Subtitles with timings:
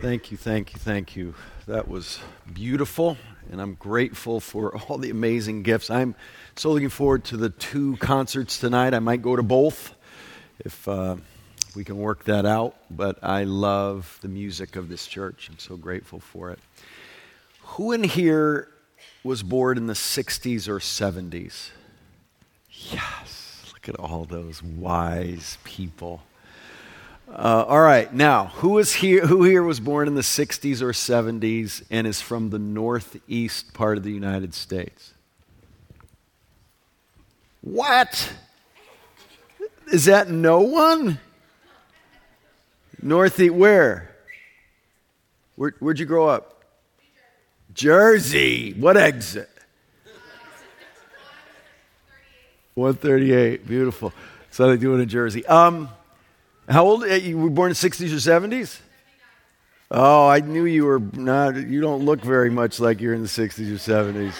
[0.00, 1.34] Thank you, thank you, thank you.
[1.66, 2.20] That was
[2.52, 3.16] beautiful,
[3.50, 5.90] and I'm grateful for all the amazing gifts.
[5.90, 6.14] I'm
[6.54, 8.94] so looking forward to the two concerts tonight.
[8.94, 9.96] I might go to both
[10.60, 11.16] if uh,
[11.74, 15.48] we can work that out, but I love the music of this church.
[15.50, 16.60] I'm so grateful for it.
[17.62, 18.68] Who in here
[19.24, 21.70] was born in the 60s or 70s?
[22.70, 26.22] Yes, look at all those wise people.
[27.30, 29.26] Uh, all right, now who is here?
[29.26, 33.98] Who here was born in the '60s or '70s and is from the northeast part
[33.98, 35.12] of the United States?
[37.60, 38.32] What?
[39.92, 41.18] Is that no one?
[43.02, 44.14] Northeast, where?
[45.56, 45.74] where?
[45.80, 46.64] Where'd you grow up?
[47.74, 48.72] Jersey.
[48.72, 49.50] What exit?
[52.74, 53.66] 138.
[53.66, 54.12] Beautiful.
[54.50, 55.44] So they do it in Jersey.
[55.46, 55.90] Um,
[56.68, 57.04] how old?
[57.04, 58.80] Eh, you were born in the 60s or 70s?
[59.90, 61.56] Oh, I knew you were not.
[61.56, 64.34] You don't look very much like you're in the 60s or 70s.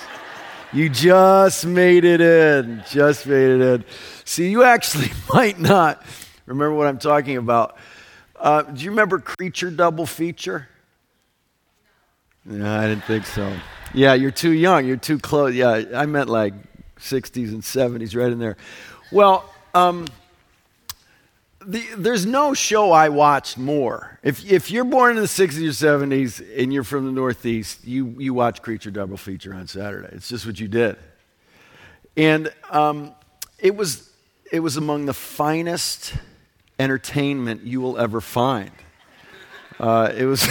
[0.73, 2.85] You just made it in.
[2.91, 3.85] Just made it in.
[4.25, 6.05] See, you actually might not
[6.45, 7.77] remember what I'm talking about.
[8.37, 10.69] Uh, do you remember Creature Double Feature?
[12.45, 13.51] No, I didn't think so.
[13.95, 14.87] Yeah, you're too young.
[14.87, 15.55] You're too close.
[15.55, 16.53] Yeah, I meant like
[16.99, 18.59] 60s and 70s, right in there.
[19.11, 20.07] Well, um,
[21.69, 24.19] the, there's no show I watched more.
[24.23, 28.17] If, if you're born in the 60s or 70s and you're from the Northeast, you,
[28.19, 30.09] you watch Creature Double Feature on Saturday.
[30.13, 30.97] It's just what you did.
[32.17, 33.15] And um,
[33.59, 34.11] it, was,
[34.51, 36.15] it was among the finest
[36.79, 38.71] entertainment you will ever find.
[39.79, 40.49] Uh, it was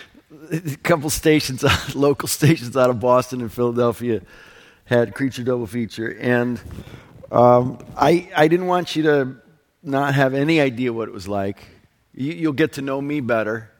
[0.50, 1.62] a couple stations,
[1.94, 4.22] local stations out of Boston and Philadelphia
[4.86, 6.18] had Creature Double Feature.
[6.18, 6.60] And
[7.30, 9.36] um, I, I didn't want you to
[9.82, 11.64] not have any idea what it was like.
[12.14, 13.70] You, will get to know me better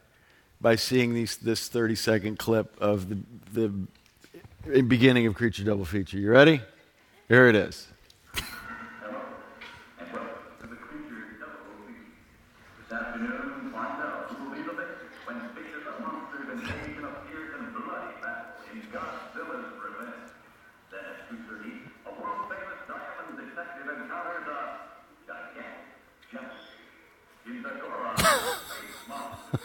[0.61, 3.71] by seeing these, this 30 second clip of the,
[4.65, 6.19] the beginning of Creature Double Feature.
[6.19, 6.61] You ready?
[7.29, 7.89] Here it is.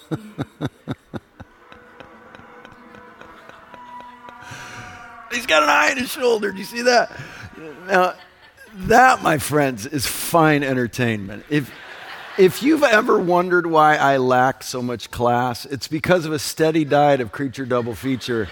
[5.32, 6.52] He's got an eye on his shoulder.
[6.52, 7.12] Do you see that?
[7.88, 8.14] Now,
[8.74, 11.46] that, my friends, is fine entertainment.
[11.50, 11.72] If,
[12.38, 16.86] if you've ever wondered why I lack so much class, it's because of a steady
[16.86, 18.48] diet of creature double feature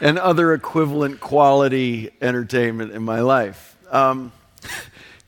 [0.00, 3.76] and other equivalent quality entertainment in my life.
[3.90, 4.32] Um,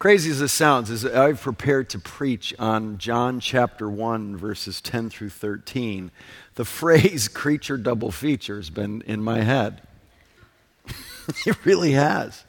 [0.01, 5.11] crazy as this sounds, as I've prepared to preach on John chapter 1, verses 10
[5.11, 6.11] through 13,
[6.55, 9.83] the phrase creature double feature has been in my head.
[11.47, 12.45] it really has.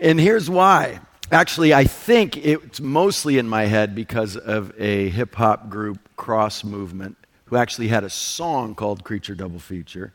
[0.00, 0.98] And here's why.
[1.30, 6.64] Actually, I think it's mostly in my head because of a hip hop group, Cross
[6.64, 10.12] Movement, who actually had a song called Creature Double Feature,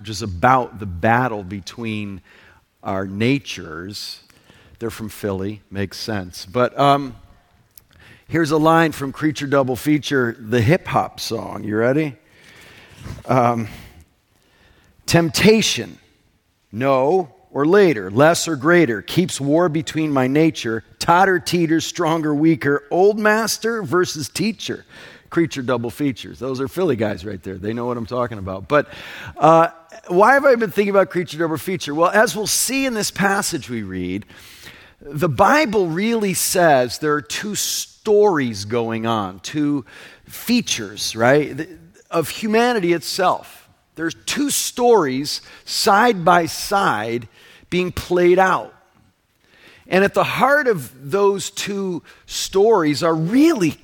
[0.00, 2.22] which is about the battle between
[2.82, 4.20] our natures
[4.78, 6.46] they're from Philly, makes sense.
[6.46, 7.16] But um,
[8.28, 11.64] here's a line from Creature Double Feature, the hip hop song.
[11.64, 12.16] You ready?
[13.26, 13.68] Um,
[15.06, 15.98] Temptation,
[16.72, 22.84] no or later, less or greater, keeps war between my nature, totter, teeter, stronger, weaker,
[22.90, 24.84] old master versus teacher.
[25.30, 26.38] Creature double features.
[26.38, 27.56] Those are Philly guys right there.
[27.56, 28.68] They know what I'm talking about.
[28.68, 28.88] But
[29.36, 29.68] uh,
[30.08, 31.94] why have I been thinking about creature double feature?
[31.94, 34.26] Well, as we'll see in this passage we read,
[35.10, 39.84] the Bible really says there are two stories going on, two
[40.24, 41.68] features, right,
[42.10, 43.68] of humanity itself.
[43.94, 47.28] There's two stories side by side
[47.70, 48.74] being played out.
[49.88, 53.78] And at the heart of those two stories are really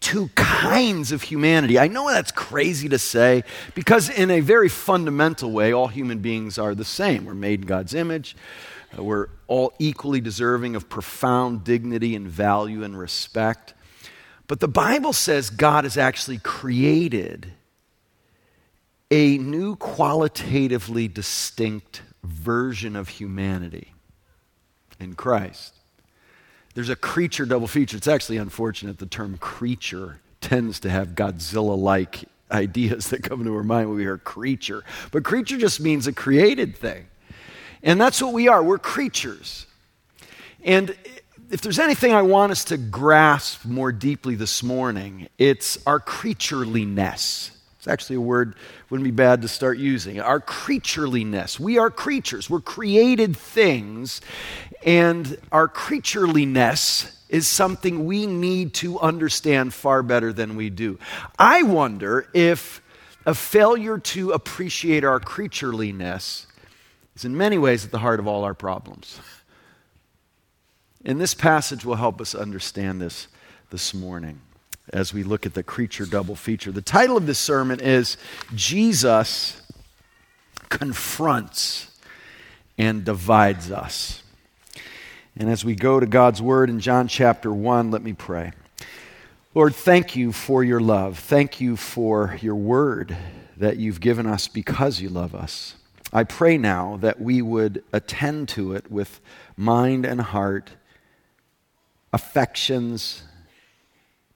[0.00, 1.78] two kinds of humanity.
[1.78, 3.42] I know that's crazy to say
[3.74, 7.24] because, in a very fundamental way, all human beings are the same.
[7.24, 8.36] We're made in God's image.
[8.96, 13.74] Uh, we're all equally deserving of profound dignity and value and respect.
[14.46, 17.52] But the Bible says God has actually created
[19.10, 23.92] a new qualitatively distinct version of humanity
[25.00, 25.74] in Christ.
[26.74, 27.96] There's a creature double feature.
[27.96, 33.54] It's actually unfortunate the term creature tends to have Godzilla like ideas that come into
[33.54, 34.84] our mind when we hear creature.
[35.10, 37.06] But creature just means a created thing.
[37.82, 38.62] And that's what we are.
[38.62, 39.66] We're creatures.
[40.64, 40.94] And
[41.50, 47.50] if there's anything I want us to grasp more deeply this morning, it's our creatureliness.
[47.78, 48.54] It's actually a word
[48.90, 50.20] wouldn't be bad to start using.
[50.20, 51.60] Our creatureliness.
[51.60, 52.50] We are creatures.
[52.50, 54.20] We're created things,
[54.84, 60.98] and our creatureliness is something we need to understand far better than we do.
[61.38, 62.82] I wonder if
[63.26, 66.46] a failure to appreciate our creatureliness
[67.18, 69.18] is in many ways at the heart of all our problems.
[71.04, 73.26] And this passage will help us understand this
[73.70, 74.40] this morning
[74.92, 76.70] as we look at the creature double feature.
[76.70, 78.16] The title of this sermon is
[78.54, 79.60] Jesus
[80.68, 81.90] Confronts
[82.78, 84.22] and Divides Us.
[85.36, 88.52] And as we go to God's Word in John chapter 1, let me pray.
[89.54, 91.18] Lord, thank you for your love.
[91.18, 93.16] Thank you for your Word
[93.56, 95.74] that you've given us because you love us.
[96.12, 99.20] I pray now that we would attend to it with
[99.56, 100.70] mind and heart,
[102.12, 103.22] affections,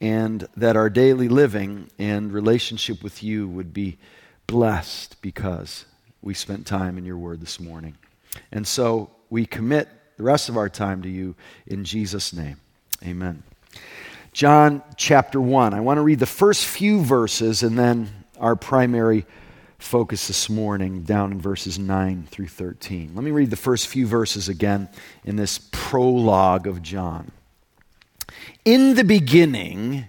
[0.01, 3.97] and that our daily living and relationship with you would be
[4.47, 5.87] blessed because
[6.21, 7.97] we spent time in your word this morning.
[8.51, 9.89] And so we commit
[10.19, 11.35] the rest of our time to you
[11.67, 12.59] in Jesus' name.
[13.03, 13.43] Amen.
[14.33, 15.73] John chapter 1.
[15.73, 19.25] I want to read the first few verses and then our primary
[19.83, 23.13] focus this morning down in verses 9 through 13.
[23.15, 24.89] Let me read the first few verses again
[25.25, 27.33] in this prologue of John.
[28.65, 30.05] In the beginning,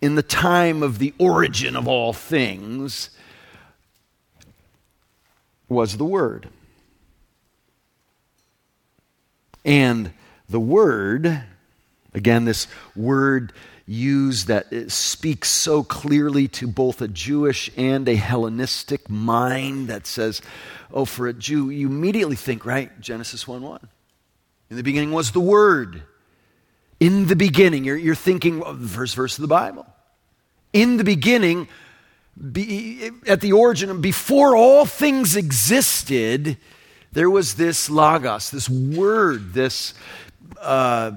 [0.00, 3.10] in the time of the origin of all things,
[5.68, 6.48] was the Word.
[9.64, 10.12] And
[10.48, 11.42] the Word,
[12.12, 13.52] again, this word
[13.86, 20.40] used that speaks so clearly to both a Jewish and a Hellenistic mind that says,
[20.92, 22.98] oh, for a Jew, you immediately think, right?
[23.00, 23.88] Genesis 1 1.
[24.70, 26.02] In the beginning was the Word
[27.00, 29.86] in the beginning, you're, you're thinking of the first verse of the Bible.
[30.74, 31.66] In the beginning,
[32.52, 36.58] be, at the origin, before all things existed,
[37.10, 39.94] there was this logos, this word, this
[40.60, 41.12] uh,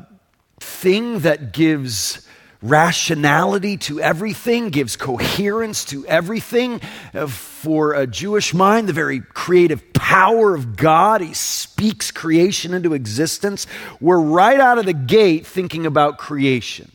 [0.61, 2.22] thing that gives
[2.63, 6.81] rationality to everything, gives coherence to everything.
[7.13, 12.93] Uh, for a Jewish mind, the very creative power of God, He speaks creation into
[12.93, 13.67] existence.
[14.01, 16.91] We're right out of the gate thinking about creation.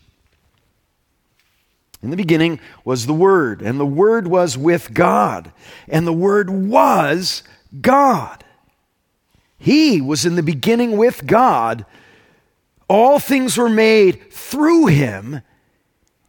[2.03, 5.53] In the beginning was the Word, and the Word was with God,
[5.88, 7.43] and the Word was
[7.81, 8.44] God.
[9.59, 11.85] He was in the beginning with God.
[12.88, 15.43] All things were made through Him,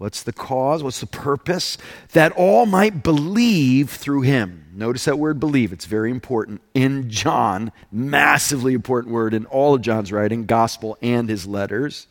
[0.00, 0.82] What's the cause?
[0.82, 1.76] What's the purpose?
[2.12, 4.64] That all might believe through him.
[4.72, 5.74] Notice that word believe.
[5.74, 11.28] It's very important in John, massively important word in all of John's writing, gospel and
[11.28, 12.06] his letters.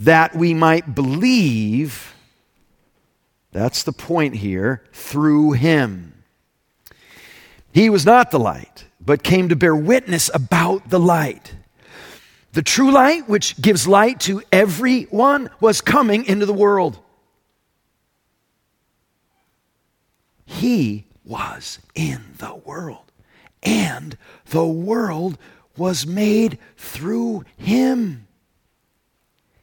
[0.00, 2.14] That we might believe,
[3.52, 6.24] that's the point here, through him.
[7.72, 11.56] He was not the light, but came to bear witness about the light.
[12.52, 16.98] The true light, which gives light to everyone, was coming into the world.
[20.46, 23.12] He was in the world,
[23.62, 25.36] and the world
[25.76, 28.26] was made through him.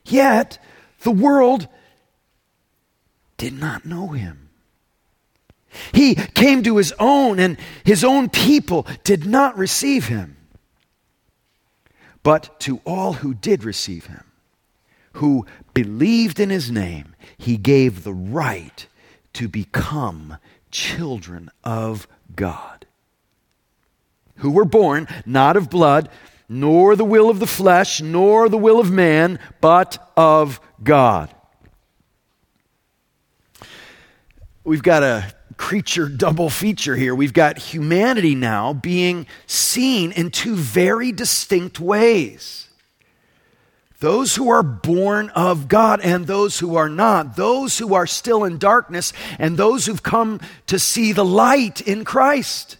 [0.06, 0.60] Yet
[1.02, 1.68] the world
[3.38, 4.50] did not know him.
[5.92, 10.35] He came to his own, and his own people did not receive him.
[12.26, 14.24] But to all who did receive him,
[15.14, 18.88] who believed in his name, he gave the right
[19.34, 20.38] to become
[20.72, 22.88] children of God,
[24.38, 26.10] who were born not of blood,
[26.50, 31.32] nor the will of the flesh, nor the will of man, but of God.
[34.64, 35.32] We've got a
[35.66, 37.16] creature double feature here.
[37.16, 42.68] We've got humanity now being seen in two very distinct ways.
[44.00, 48.44] Those who are born of God and those who are not, those who are still
[48.44, 52.78] in darkness and those who've come to see the light in Christ.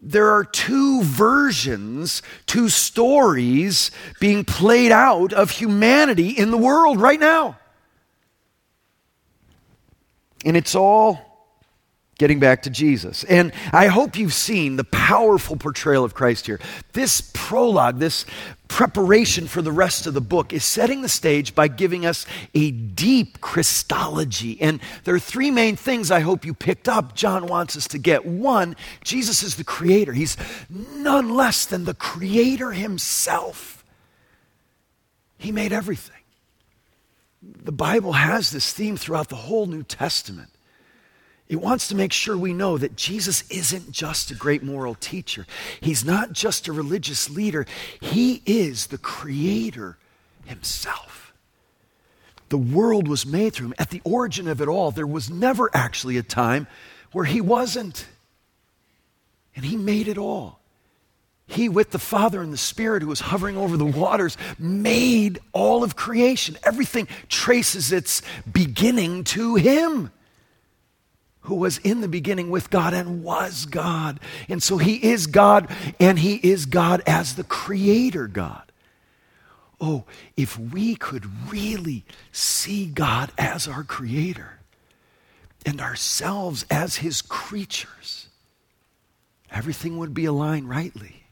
[0.00, 7.18] There are two versions, two stories being played out of humanity in the world right
[7.18, 7.58] now.
[10.44, 11.28] And it's all
[12.18, 13.22] Getting back to Jesus.
[13.22, 16.58] And I hope you've seen the powerful portrayal of Christ here.
[16.92, 18.26] This prologue, this
[18.66, 22.26] preparation for the rest of the book, is setting the stage by giving us
[22.56, 24.60] a deep Christology.
[24.60, 27.98] And there are three main things I hope you picked up John wants us to
[27.98, 28.26] get.
[28.26, 30.36] One, Jesus is the creator, he's
[30.68, 33.84] none less than the creator himself.
[35.38, 36.17] He made everything.
[37.64, 40.50] The Bible has this theme throughout the whole New Testament.
[41.48, 45.46] It wants to make sure we know that Jesus isn't just a great moral teacher.
[45.80, 47.64] He's not just a religious leader.
[48.00, 49.96] He is the creator
[50.44, 51.32] himself.
[52.50, 53.74] The world was made through him.
[53.78, 56.66] At the origin of it all, there was never actually a time
[57.12, 58.06] where he wasn't.
[59.56, 60.57] And he made it all.
[61.50, 65.82] He, with the Father and the Spirit who was hovering over the waters, made all
[65.82, 66.58] of creation.
[66.62, 70.12] Everything traces its beginning to him
[71.40, 74.20] who was in the beginning with God and was God.
[74.50, 78.70] And so he is God, and he is God as the creator God.
[79.80, 80.04] Oh,
[80.36, 84.58] if we could really see God as our creator
[85.64, 88.28] and ourselves as his creatures,
[89.50, 91.24] everything would be aligned rightly.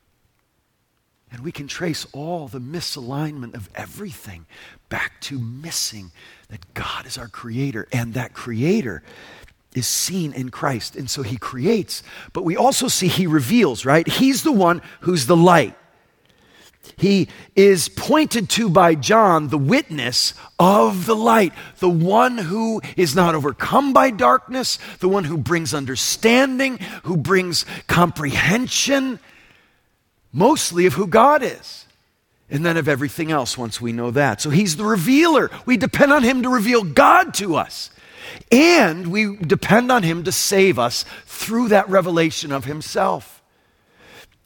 [1.33, 4.47] And we can trace all the misalignment of everything
[4.88, 6.12] back to missing
[6.49, 9.02] that God is our creator, and that creator
[9.75, 10.97] is seen in Christ.
[10.97, 12.02] And so he creates,
[12.33, 14.06] but we also see he reveals, right?
[14.06, 15.76] He's the one who's the light.
[16.97, 23.14] He is pointed to by John, the witness of the light, the one who is
[23.14, 29.18] not overcome by darkness, the one who brings understanding, who brings comprehension,
[30.37, 31.87] mostly of who God is,
[32.50, 34.40] and then of everything else once we know that.
[34.40, 35.50] So he's the revealer.
[35.64, 37.90] We depend on him to reveal God to us.
[38.50, 43.43] And we depend on Him to save us through that revelation of Himself.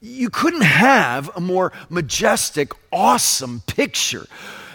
[0.01, 4.27] You couldn't have a more majestic, awesome picture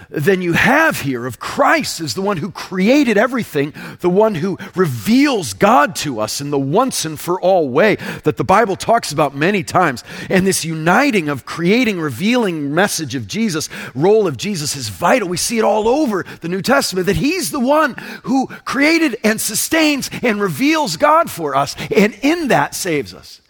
[0.10, 4.58] than you have here of Christ as the one who created everything, the one who
[4.76, 9.12] reveals God to us in the once and for all way that the Bible talks
[9.12, 10.04] about many times.
[10.30, 15.28] And this uniting of creating, revealing message of Jesus, role of Jesus is vital.
[15.28, 19.40] We see it all over the New Testament that He's the one who created and
[19.40, 23.42] sustains and reveals God for us, and in that saves us.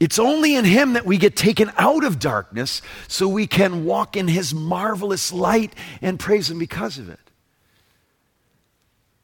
[0.00, 4.16] It's only in Him that we get taken out of darkness so we can walk
[4.16, 7.20] in His marvelous light and praise Him because of it.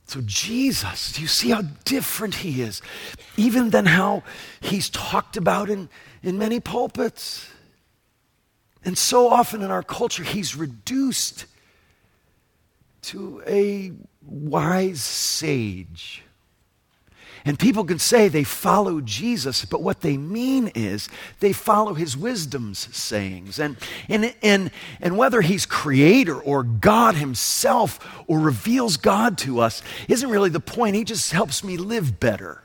[0.07, 2.83] So, Jesus, do you see how different He is,
[3.39, 4.23] even than how
[4.61, 5.89] He's talked about in,
[6.23, 7.49] in many pulpits?
[8.85, 11.47] And so often in our culture, He's reduced
[13.03, 13.93] to a
[14.23, 16.23] wise sage
[17.47, 22.17] and people can say they follow Jesus, but what they mean is they follow his
[22.17, 23.61] wisdom's sayings.
[23.61, 23.77] And,
[24.09, 30.29] and, and, and whether he's creator or God himself or reveals God to us isn't
[30.29, 30.97] really the point.
[30.97, 32.65] He just helps me live better.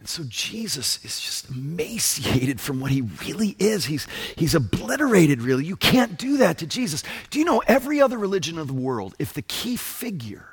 [0.00, 3.84] And so Jesus is just emaciated from what he really is.
[3.84, 5.66] He's, he's obliterated, really.
[5.66, 7.02] You can't do that to Jesus.
[7.28, 10.47] Do you know every other religion of the world, if the key figure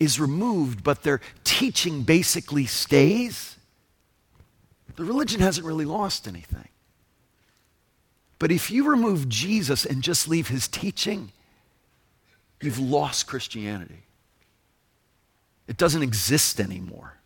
[0.00, 3.56] is removed, but their teaching basically stays,
[4.96, 6.68] the religion hasn't really lost anything.
[8.38, 11.30] But if you remove Jesus and just leave his teaching,
[12.62, 14.02] you've lost Christianity.
[15.68, 17.18] It doesn't exist anymore.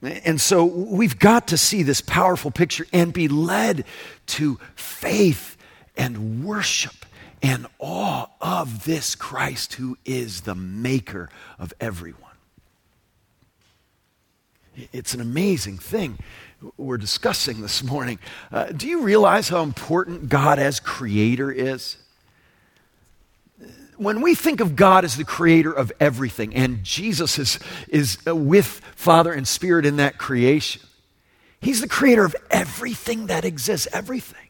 [0.00, 3.84] And so we've got to see this powerful picture and be led
[4.26, 5.56] to faith
[5.96, 7.01] and worship
[7.42, 12.22] and awe of this Christ who is the maker of everyone.
[14.92, 16.18] It's an amazing thing
[16.76, 18.18] we're discussing this morning.
[18.50, 21.96] Uh, do you realize how important God as creator is?
[23.96, 27.58] When we think of God as the creator of everything, and Jesus is,
[27.88, 30.82] is with Father and Spirit in that creation,
[31.60, 34.41] He's the creator of everything that exists, everything.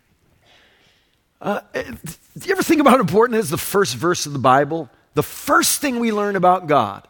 [1.43, 4.89] Uh, do you ever think about how important is the first verse of the Bible?
[5.15, 7.07] The first thing we learn about God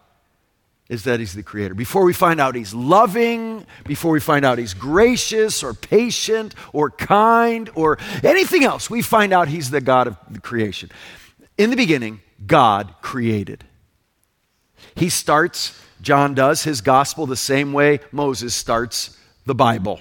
[0.88, 1.74] is that He's the Creator.
[1.74, 6.90] Before we find out He's loving, before we find out He's gracious or patient or
[6.90, 10.90] kind or anything else, we find out He's the God of the creation.
[11.58, 13.64] In the beginning, God created.
[14.94, 20.00] He starts, John does, his gospel the same way Moses starts the Bible.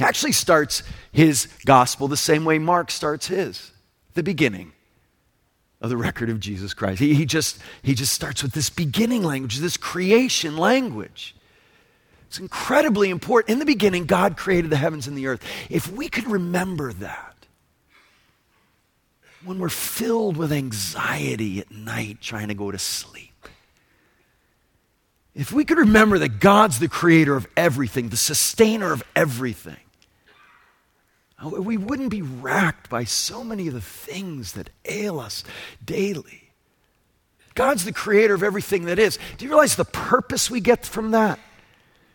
[0.00, 3.70] He actually starts his gospel the same way Mark starts his,
[4.14, 4.72] the beginning.
[5.80, 7.00] of the record of Jesus Christ.
[7.00, 11.34] He, he, just, he just starts with this beginning language, this creation language.
[12.28, 13.50] It's incredibly important.
[13.50, 15.44] In the beginning, God created the heavens and the earth.
[15.68, 17.26] If we could remember that,
[19.44, 23.26] when we're filled with anxiety at night trying to go to sleep,
[25.34, 29.78] if we could remember that God's the creator of everything, the sustainer of everything,
[31.42, 35.42] we wouldn't be racked by so many of the things that ail us
[35.82, 36.52] daily.
[37.54, 39.18] God's the creator of everything that is.
[39.38, 41.38] Do you realize the purpose we get from that?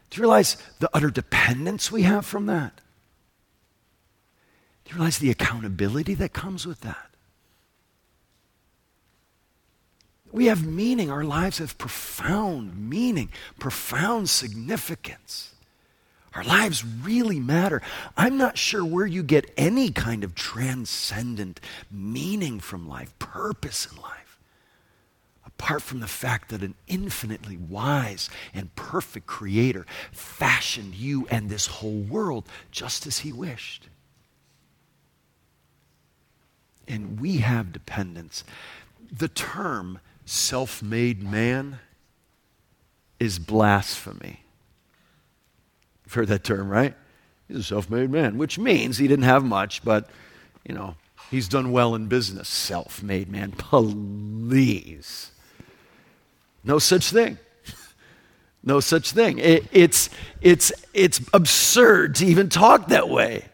[0.10, 2.80] Do you realize the utter dependence we have from that?
[4.86, 7.10] Do you realize the accountability that comes with that?
[10.32, 11.10] We have meaning.
[11.10, 15.55] Our lives have profound meaning, profound significance.
[16.36, 17.82] Our lives really matter.
[18.18, 24.02] I'm not sure where you get any kind of transcendent meaning from life, purpose in
[24.02, 24.38] life,
[25.46, 31.68] apart from the fact that an infinitely wise and perfect creator fashioned you and this
[31.68, 33.88] whole world just as he wished.
[36.86, 38.44] And we have dependence.
[39.10, 41.80] The term self made man
[43.22, 44.45] is blasphemy.
[46.06, 46.96] You've heard that term, right?
[47.48, 50.10] He's a self made man, which means he didn't have much, but,
[50.68, 50.96] you know,
[51.30, 52.50] he's done well in business.
[52.50, 53.52] Self made man.
[53.52, 55.32] Please.
[56.64, 57.38] No such thing.
[58.68, 59.38] No such thing.
[59.38, 60.10] It, it's,
[60.42, 63.46] it's, it's absurd to even talk that way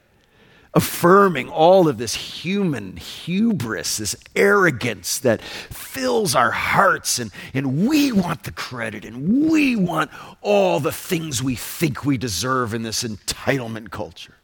[0.73, 8.11] affirming all of this human hubris, this arrogance that fills our hearts, and, and we
[8.11, 10.09] want the credit and we want
[10.41, 14.35] all the things we think we deserve in this entitlement culture.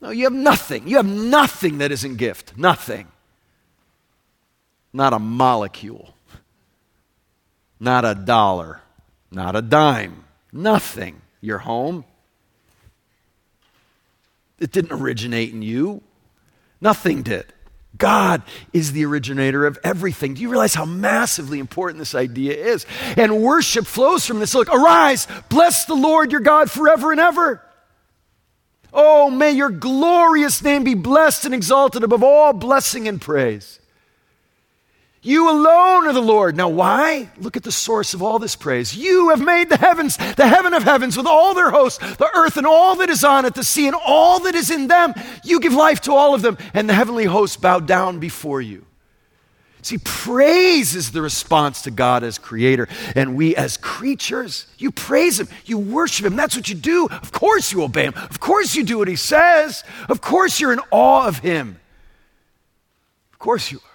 [0.00, 0.88] No, you have nothing.
[0.88, 2.56] You have nothing that isn't gift.
[2.56, 3.08] Nothing.
[4.92, 6.14] Not a molecule.
[7.78, 8.80] Not a dollar.
[9.30, 10.24] Not a dime.
[10.52, 11.20] Nothing.
[11.42, 12.04] Your home,
[14.60, 16.02] it didn't originate in you,
[16.80, 17.46] nothing did.
[17.98, 18.42] God
[18.72, 20.34] is the originator of everything.
[20.34, 22.86] Do you realize how massively important this idea is?
[23.16, 24.54] And worship flows from this.
[24.54, 27.62] Look, arise, bless the Lord your God forever and ever.
[28.92, 33.80] Oh, may your glorious name be blessed and exalted above all blessing and praise.
[35.22, 36.56] You alone are the Lord.
[36.56, 37.30] Now, why?
[37.38, 38.96] Look at the source of all this praise.
[38.96, 42.56] You have made the heavens, the heaven of heavens, with all their hosts, the earth
[42.56, 45.12] and all that is on it, the sea and all that is in them.
[45.44, 48.86] You give life to all of them, and the heavenly hosts bow down before you.
[49.82, 52.88] See, praise is the response to God as creator.
[53.14, 56.36] And we as creatures, you praise Him, you worship Him.
[56.36, 57.08] That's what you do.
[57.10, 58.14] Of course, you obey Him.
[58.14, 59.84] Of course, you do what He says.
[60.08, 61.78] Of course, you're in awe of Him.
[63.32, 63.89] Of course, you are.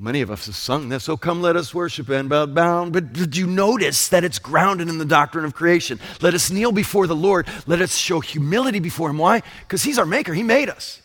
[0.00, 2.92] Many of us have sung this, oh come let us worship and bow down.
[2.92, 5.98] But did you notice that it's grounded in the doctrine of creation?
[6.20, 7.48] Let us kneel before the Lord.
[7.66, 9.18] Let us show humility before Him.
[9.18, 9.42] Why?
[9.62, 11.02] Because He's our maker, He made us.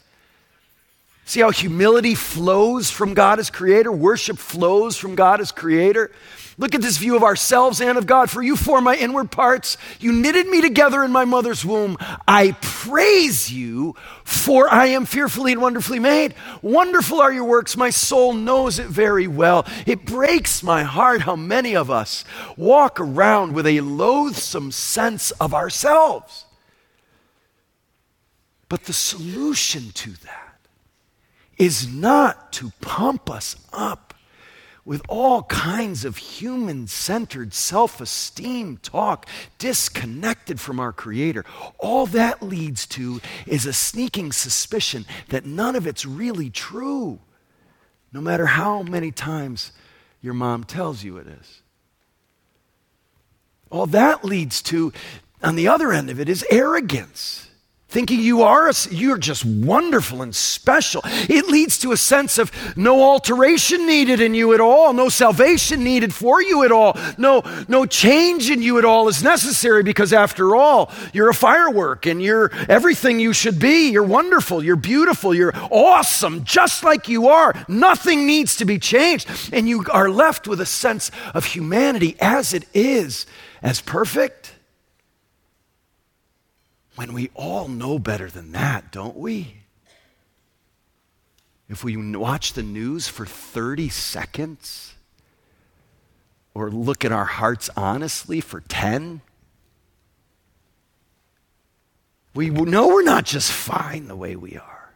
[1.26, 3.92] See how humility flows from God as creator?
[3.92, 6.12] Worship flows from God as creator.
[6.58, 8.30] Look at this view of ourselves and of God.
[8.30, 9.78] For you form my inward parts.
[10.00, 11.98] You knitted me together in my mother's womb.
[12.28, 16.36] I praise you, for I am fearfully and wonderfully made.
[16.62, 17.76] Wonderful are your works.
[17.76, 19.66] My soul knows it very well.
[19.88, 22.24] It breaks my heart how many of us
[22.56, 26.46] walk around with a loathsome sense of ourselves.
[28.70, 30.60] But the solution to that
[31.58, 34.12] is not to pump us up
[34.86, 41.46] with all kinds of human centered self esteem talk, disconnected from our Creator.
[41.78, 47.19] All that leads to is a sneaking suspicion that none of it's really true,
[48.12, 49.72] no matter how many times
[50.22, 51.62] your mom tells you it is.
[53.69, 54.93] All that leads to,
[55.41, 57.50] on the other end of it, is arrogance
[57.94, 61.00] thinking you are a, you're just wonderful and special.
[61.06, 65.84] It leads to a sense of no alteration needed in you at all no salvation
[65.84, 70.12] needed for you at all no no change in you at all is necessary because
[70.12, 73.92] after all you're a firework and you're everything you should be.
[73.92, 77.54] You're wonderful you're beautiful you're awesome just like you are.
[77.68, 79.30] Nothing needs to be changed.
[79.54, 83.28] And you are left with a sense of humanity as it is
[83.62, 84.53] as perfect
[86.96, 89.56] when we all know better than that, don't we?
[91.70, 94.94] If we watch the news for 30 seconds
[96.54, 99.22] or look at our hearts honestly for 10,
[102.36, 104.94] we know we're not just fine the way we are.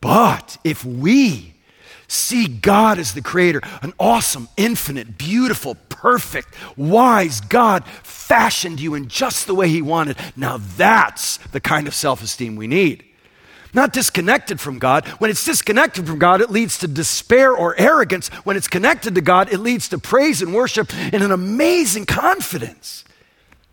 [0.00, 1.51] But if we
[2.12, 9.08] see God as the creator, an awesome, infinite, beautiful, perfect, wise God fashioned you in
[9.08, 13.04] just the way he wanted, now that's the kind of self esteem we need.
[13.74, 15.06] Not disconnected from God.
[15.18, 18.28] When it's disconnected from God, it leads to despair or arrogance.
[18.44, 23.04] When it's connected to God, it leads to praise and worship and an amazing confidence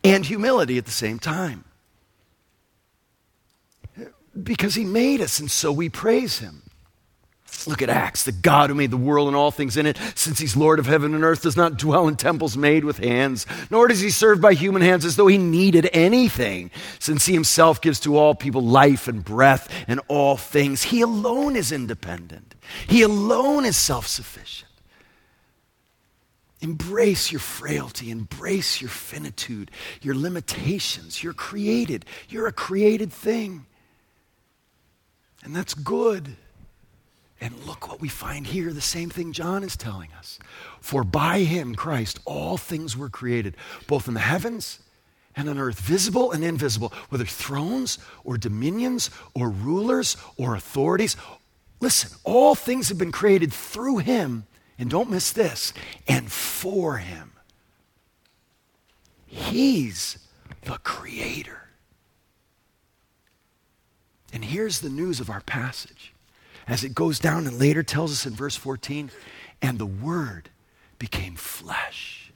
[0.04, 1.65] and humility at the same time.
[4.41, 6.68] Because He made us, and so we praise Him.
[7.67, 8.23] Look at Acts.
[8.23, 10.85] The God who made the world and all things in it, since he's Lord of
[10.85, 14.39] heaven and earth, does not dwell in temples made with hands, nor does he serve
[14.39, 18.62] by human hands as though he needed anything, since he himself gives to all people
[18.62, 20.83] life and breath and all things.
[20.83, 22.55] He alone is independent,
[22.88, 24.69] he alone is self sufficient.
[26.62, 31.23] Embrace your frailty, embrace your finitude, your limitations.
[31.23, 33.65] You're created, you're a created thing.
[35.43, 36.35] And that's good.
[37.41, 40.39] And look what we find here the same thing John is telling us.
[40.82, 43.56] For by him, Christ, all things were created,
[43.88, 44.80] both in the heavens
[45.36, 51.15] and on earth, visible and invisible, whether thrones or dominions or rulers or authorities.
[51.80, 54.45] Listen, all things have been created through him,
[54.78, 55.73] and don't miss this,
[56.08, 57.32] and for him.
[59.25, 60.17] He's
[60.63, 61.69] the creator.
[64.34, 66.13] And here's the news of our passage
[66.69, 69.10] as it goes down and later tells us in verse 14,
[69.62, 70.49] and the Word
[70.99, 72.32] became flesh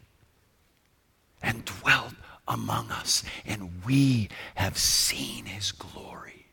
[1.41, 2.15] and dwelt
[2.48, 6.48] among us, and we have seen his glory.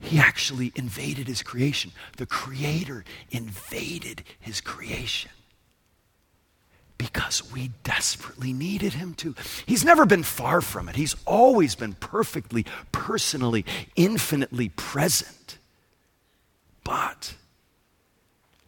[0.00, 1.92] He actually invaded his creation.
[2.16, 5.30] The Creator invaded his creation
[7.00, 9.34] because we desperately needed him to.
[9.64, 13.64] He's never been far from it, he's always been perfectly, personally,
[13.96, 15.56] infinitely present.
[16.84, 17.36] But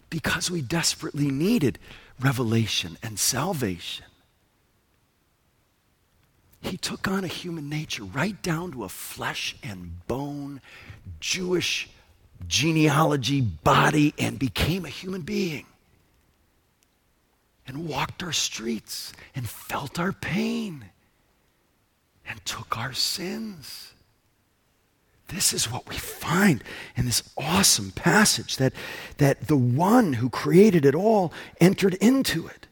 [0.09, 1.79] because we desperately needed
[2.19, 4.07] revelation and salvation,
[6.63, 10.63] he took on a human nature right down to a flesh and bone
[11.21, 11.91] Jewish
[12.49, 15.67] genealogy body and became a human being
[17.67, 20.87] and walked our streets and felt our pain
[22.27, 23.93] and took our sins.
[25.29, 26.63] This is what we find
[26.97, 28.75] in this awesome passage that,
[29.17, 32.67] that the one who created it all entered into it.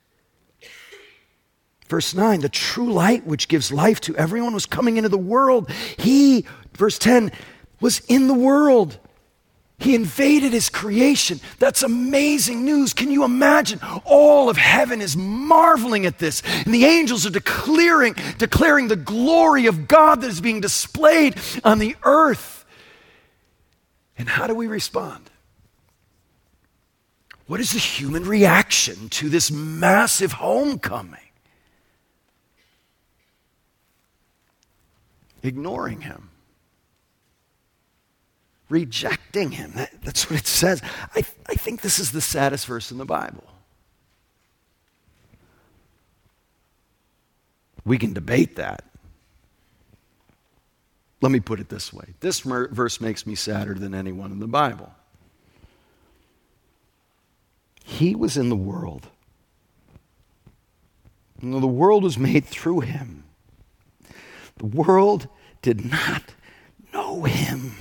[1.88, 5.70] Verse 9, the true light which gives life to everyone was coming into the world.
[5.98, 7.32] He, verse 10,
[7.80, 8.98] was in the world
[9.80, 11.40] he invaded his creation.
[11.58, 12.92] That's amazing news.
[12.92, 13.80] Can you imagine?
[14.04, 16.42] All of heaven is marveling at this.
[16.64, 21.78] And the angels are declaring, declaring the glory of God that is being displayed on
[21.78, 22.64] the earth.
[24.18, 25.30] And how do we respond?
[27.46, 31.18] What is the human reaction to this massive homecoming?
[35.42, 36.28] Ignoring him
[38.70, 39.72] rejecting him.
[39.74, 40.80] That, that's what it says.
[41.14, 43.44] I, I think this is the saddest verse in the Bible.
[47.84, 48.84] We can debate that.
[51.20, 54.48] Let me put it this way this verse makes me sadder than anyone in the
[54.48, 54.94] Bible.
[57.84, 59.08] He was in the world.
[61.42, 63.24] You know, the world was made through him.
[64.58, 65.26] The world
[65.62, 66.22] did not
[66.92, 67.74] know him.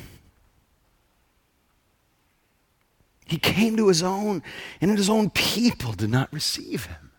[3.30, 4.42] He came to his own,
[4.82, 7.12] and his own people did not receive him.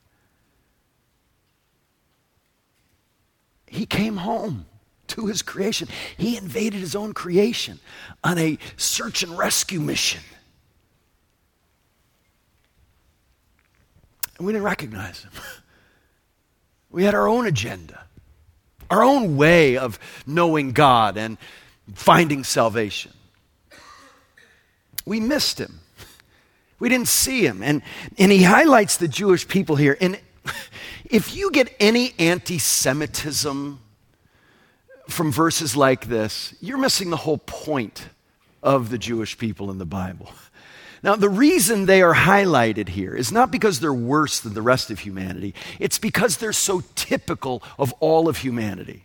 [3.69, 4.67] He came home
[5.07, 5.87] to his creation.
[6.17, 7.79] He invaded his own creation
[8.25, 10.21] on a search and rescue mission.
[14.37, 15.33] And we didn't recognize him.
[16.93, 18.05] We had our own agenda,
[18.91, 19.97] our own way of
[20.27, 21.39] knowing God and
[21.95, 23.13] finding salvation.
[25.07, 25.79] We missed him.
[26.81, 27.63] We didn't see him.
[27.63, 27.83] And,
[28.19, 29.97] and he highlights the Jewish people here.
[30.01, 30.19] And
[31.05, 33.79] if you get any anti Semitism
[35.09, 38.09] from verses like this, you're missing the whole point
[38.63, 40.33] of the Jewish people in the Bible.
[41.03, 44.91] Now, the reason they are highlighted here is not because they're worse than the rest
[44.91, 49.05] of humanity, it's because they're so typical of all of humanity.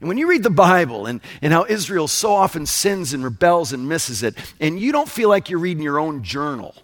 [0.00, 3.72] And when you read the Bible and, and how Israel so often sins and rebels
[3.72, 6.74] and misses it, and you don't feel like you're reading your own journal,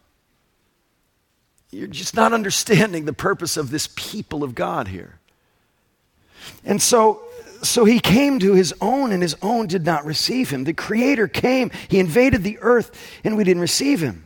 [1.70, 5.18] you're just not understanding the purpose of this people of God here.
[6.64, 7.22] And so
[7.62, 10.64] so he came to his own, and his own did not receive him.
[10.64, 14.24] The Creator came, he invaded the earth, and we didn't receive him.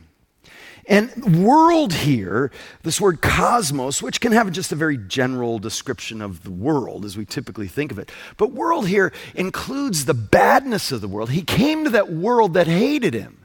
[0.85, 2.51] And world here,
[2.83, 7.15] this word cosmos, which can have just a very general description of the world as
[7.15, 11.29] we typically think of it, but world here includes the badness of the world.
[11.29, 13.42] He came to that world that hated him,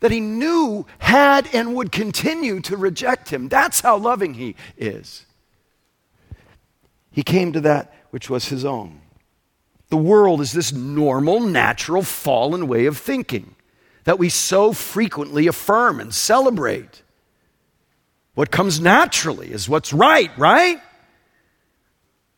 [0.00, 3.48] that he knew had and would continue to reject him.
[3.48, 5.26] That's how loving he is.
[7.10, 9.00] He came to that which was his own.
[9.88, 13.54] The world is this normal, natural, fallen way of thinking
[14.04, 17.02] that we so frequently affirm and celebrate.
[18.34, 20.80] What comes naturally is what's right, right?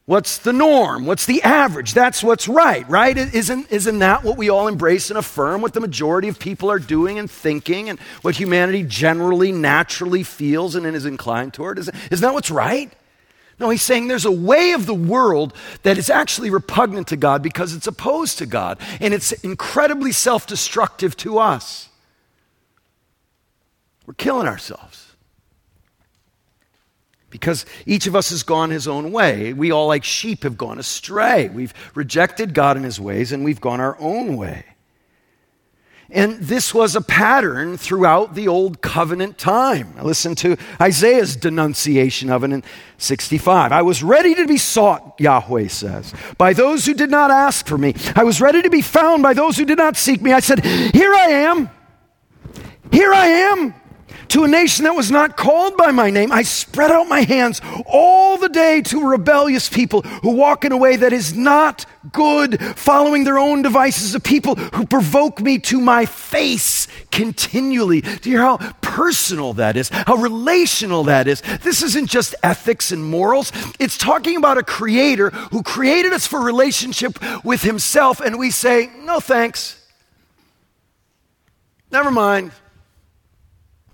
[0.06, 1.04] What's the norm?
[1.04, 1.92] What's the average?
[1.92, 3.16] That's what's right, right?
[3.18, 6.78] Isn't, isn't that what we all embrace and affirm, what the majority of people are
[6.78, 11.80] doing and thinking, and what humanity generally, naturally feels and is inclined toward?
[11.80, 12.92] Isn't, isn't that what's right?
[13.58, 17.42] No, he's saying there's a way of the world that is actually repugnant to God
[17.42, 21.88] because it's opposed to God, and it's incredibly self destructive to us.
[24.06, 25.05] We're killing ourselves.
[27.30, 29.52] Because each of us has gone his own way.
[29.52, 31.48] We all, like sheep, have gone astray.
[31.48, 34.64] We've rejected God and his ways, and we've gone our own way.
[36.08, 39.92] And this was a pattern throughout the old covenant time.
[40.00, 42.62] Listen to Isaiah's denunciation of it in
[42.98, 43.72] 65.
[43.72, 47.76] I was ready to be sought, Yahweh says, by those who did not ask for
[47.76, 47.94] me.
[48.14, 50.32] I was ready to be found by those who did not seek me.
[50.32, 51.70] I said, Here I am.
[52.92, 53.74] Here I am
[54.28, 56.32] to a nation that was not called by my name.
[56.32, 60.76] I spread out my hands all the day to rebellious people who walk in a
[60.76, 65.80] way that is not good, following their own devices of people who provoke me to
[65.80, 68.00] my face continually.
[68.00, 69.88] Do you hear how personal that is?
[69.88, 71.42] How relational that is?
[71.62, 73.52] This isn't just ethics and morals.
[73.80, 78.90] It's talking about a creator who created us for relationship with himself, and we say,
[78.98, 79.82] no thanks.
[81.90, 82.52] Never mind.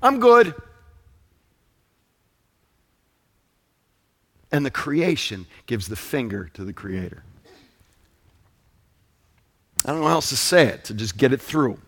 [0.03, 0.55] I'm good.
[4.51, 7.23] And the creation gives the finger to the creator.
[9.85, 11.79] I don't know how else to say it, to just get it through.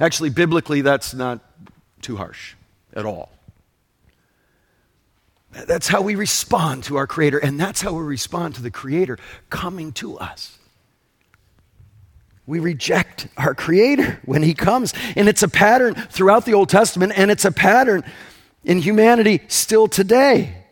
[0.00, 1.40] Actually, biblically, that's not
[2.02, 2.54] too harsh
[2.94, 3.30] at all.
[5.50, 9.18] That's how we respond to our Creator, and that's how we respond to the Creator
[9.48, 10.58] coming to us.
[12.46, 14.94] We reject our Creator when He comes.
[15.16, 18.04] And it's a pattern throughout the Old Testament, and it's a pattern
[18.64, 20.66] in humanity still today.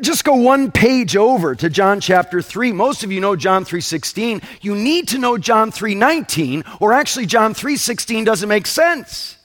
[0.00, 2.72] Just go one page over to John chapter 3.
[2.72, 4.42] Most of you know John 3:16.
[4.60, 9.36] You need to know John 3:19 or actually John 3:16 doesn't make sense.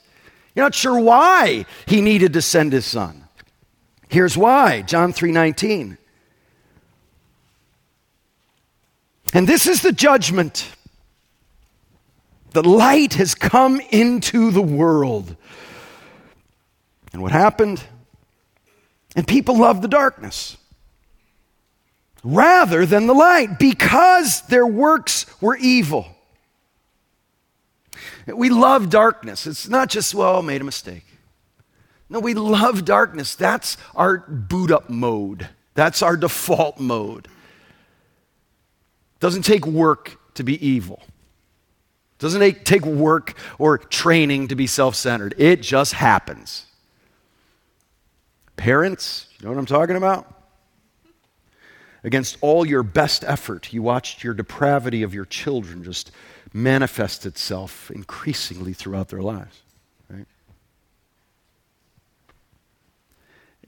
[0.54, 3.24] You're not sure why he needed to send his son.
[4.10, 4.82] Here's why.
[4.82, 5.98] John 3:19.
[9.34, 10.66] And this is the judgment
[12.52, 15.36] the light has come into the world.
[17.14, 17.84] And what happened?
[19.16, 20.58] And people loved the darkness
[22.24, 26.08] rather than the light because their works were evil.
[28.28, 29.48] We love darkness.
[29.48, 31.06] It's not just, well, I made a mistake.
[32.10, 33.36] No, we love darkness.
[33.36, 37.28] That's our boot up mode, that's our default mode.
[39.20, 41.02] Doesn't take work to be evil.
[42.20, 46.66] Doesn't it take work or training to be self centered, it just happens.
[48.56, 50.34] Parents, you know what I'm talking about?
[52.04, 56.12] Against all your best effort, you watched your depravity of your children just
[56.54, 59.62] manifest itself increasingly throughout their lives.
[60.10, 60.26] Right?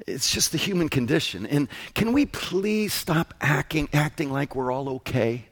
[0.07, 1.45] It's just the human condition.
[1.45, 5.48] And can we please stop acting, acting like we're all okay?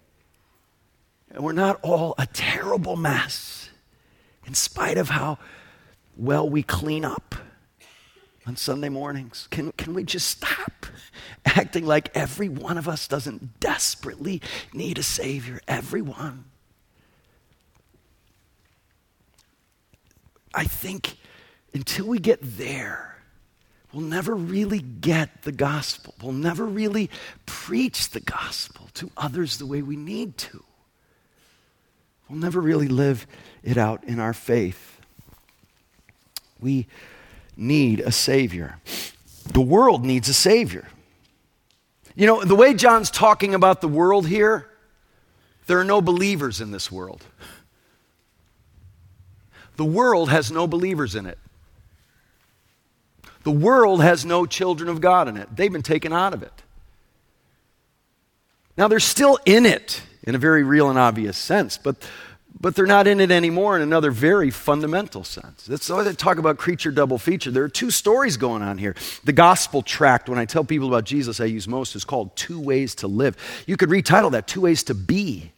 [1.37, 3.69] And we're not all a terrible mess,
[4.47, 5.37] in spite of how
[6.17, 7.35] well we clean up
[8.47, 9.47] on Sunday mornings.
[9.51, 10.87] Can, can we just stop
[11.45, 14.41] acting like every one of us doesn't desperately
[14.73, 15.61] need a Savior?
[15.67, 16.45] Everyone.
[20.55, 21.17] I think
[21.71, 23.15] until we get there,
[23.93, 26.15] we'll never really get the gospel.
[26.19, 27.11] We'll never really
[27.45, 30.63] preach the gospel to others the way we need to.
[32.29, 33.25] We'll never really live
[33.63, 34.99] it out in our faith.
[36.59, 36.87] We
[37.55, 38.79] need a Savior.
[39.45, 40.87] The world needs a Savior.
[42.15, 44.67] You know, the way John's talking about the world here,
[45.67, 47.23] there are no believers in this world.
[49.75, 51.37] The world has no believers in it.
[53.43, 55.55] The world has no children of God in it.
[55.55, 56.63] They've been taken out of it.
[58.75, 61.95] Now, they're still in it in a very real and obvious sense, but,
[62.59, 65.65] but they're not in it anymore in another very fundamental sense.
[65.65, 67.49] That's why they talk about creature double feature.
[67.49, 68.93] There are two stories going on here.
[69.23, 72.59] The gospel tract, when I tell people about Jesus, I use most, is called Two
[72.59, 73.37] Ways to Live.
[73.65, 75.53] You could retitle that Two Ways to Be.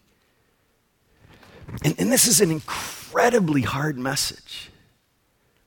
[1.83, 4.68] And, and this is an incredibly hard message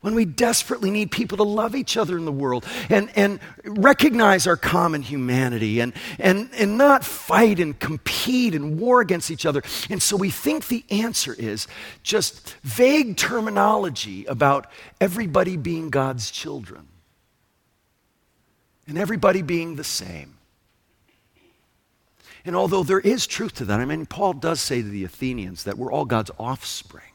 [0.03, 4.47] when we desperately need people to love each other in the world and, and recognize
[4.47, 9.63] our common humanity and, and, and not fight and compete and war against each other.
[9.89, 11.67] And so we think the answer is
[12.03, 14.67] just vague terminology about
[15.01, 16.89] everybody being God's children
[18.87, 20.37] and everybody being the same.
[22.45, 25.63] And although there is truth to that, I mean, Paul does say to the Athenians
[25.65, 27.12] that we're all God's offspring.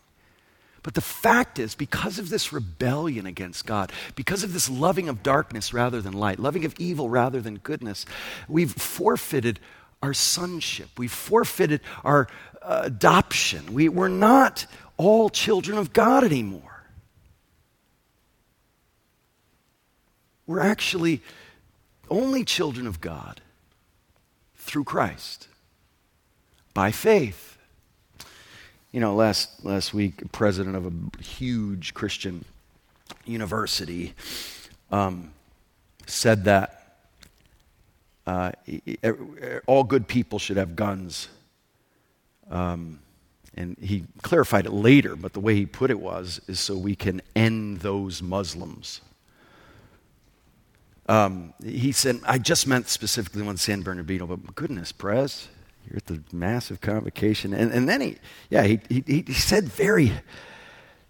[0.88, 5.22] But the fact is, because of this rebellion against God, because of this loving of
[5.22, 8.06] darkness rather than light, loving of evil rather than goodness,
[8.48, 9.60] we've forfeited
[10.02, 10.88] our sonship.
[10.98, 12.30] We've forfeited our
[12.62, 13.74] uh, adoption.
[13.74, 16.86] We, we're not all children of God anymore.
[20.46, 21.22] We're actually
[22.10, 23.42] only children of God
[24.56, 25.50] through Christ
[26.74, 27.47] by faith.
[28.98, 32.44] You know, last, last week, president of a huge Christian
[33.28, 34.16] university
[34.92, 35.34] um,
[36.08, 36.98] said that
[38.26, 38.54] uh,
[39.68, 41.28] all good people should have guns.
[42.50, 42.98] Um,
[43.56, 46.96] and he clarified it later, but the way he put it was, is so we
[46.96, 49.02] can end those Muslims.
[51.08, 55.50] Um, he said, I just meant specifically one San Bernardino, but goodness, Prez,
[55.90, 57.54] you're at the massive convocation.
[57.54, 58.18] And, and then he,
[58.50, 60.12] yeah, he, he, he said very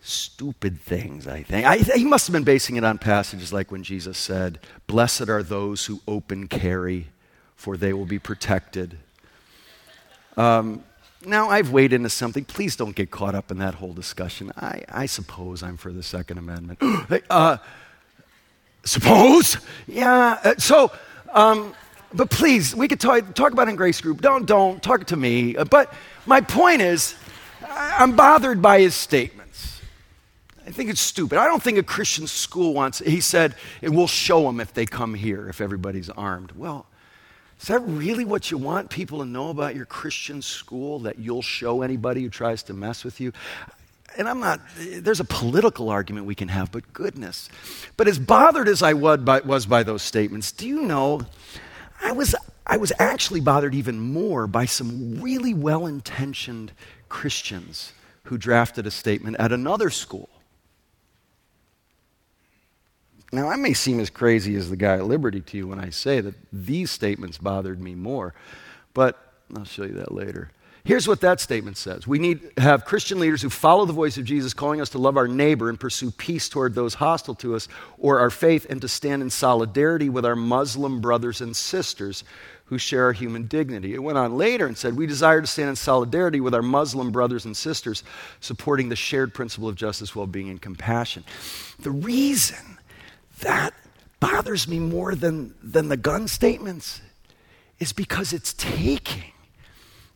[0.02, 1.66] stupid things, I think.
[1.66, 5.44] I, he must have been basing it on passages like when Jesus said, Blessed are
[5.44, 7.08] those who open carry,
[7.56, 8.98] for they will be protected.
[10.38, 10.84] Um,
[11.26, 12.46] now, I've weighed into something.
[12.46, 14.52] Please don't get caught up in that whole discussion.
[14.56, 16.80] I, I suppose I'm for the Second Amendment.
[17.30, 17.58] uh,
[18.86, 19.58] suppose?
[19.88, 20.40] Yeah.
[20.44, 20.92] Uh, so,
[21.34, 21.74] um,
[22.14, 24.22] but please, we could talk, talk about it in Grace Group.
[24.22, 25.56] Don't, don't, talk to me.
[25.56, 25.94] Uh, but
[26.26, 27.16] my point is,
[27.68, 29.82] I'm bothered by his statements.
[30.66, 31.38] I think it's stupid.
[31.38, 34.86] I don't think a Christian school wants, he said, it will show them if they
[34.86, 36.52] come here, if everybody's armed.
[36.54, 36.86] Well,
[37.62, 41.00] is that really what you want people to know about your Christian school?
[41.00, 43.34] That you'll show anybody who tries to mess with you?
[44.18, 47.50] And I'm not, there's a political argument we can have, but goodness.
[47.98, 51.22] But as bothered as I was by, was by those statements, do you know
[52.02, 56.72] I was, I was actually bothered even more by some really well intentioned
[57.10, 60.30] Christians who drafted a statement at another school.
[63.32, 65.90] Now, I may seem as crazy as the guy at Liberty to you when I
[65.90, 68.34] say that these statements bothered me more,
[68.94, 69.18] but
[69.56, 70.52] I'll show you that later.
[70.88, 74.18] Here's what that statement says We need to have Christian leaders who follow the voice
[74.18, 77.56] of Jesus, calling us to love our neighbor and pursue peace toward those hostile to
[77.56, 82.24] us or our faith, and to stand in solidarity with our Muslim brothers and sisters
[82.68, 83.94] who share our human dignity.
[83.96, 87.12] It went on later and said, We desire to stand in solidarity with our Muslim
[87.12, 88.06] brothers and sisters,
[88.40, 91.26] supporting the shared principle of justice, well being, and compassion.
[91.80, 92.78] The reason
[93.42, 93.74] that
[94.22, 97.02] bothers me more than, than the gun statements
[97.78, 99.34] is because it's taking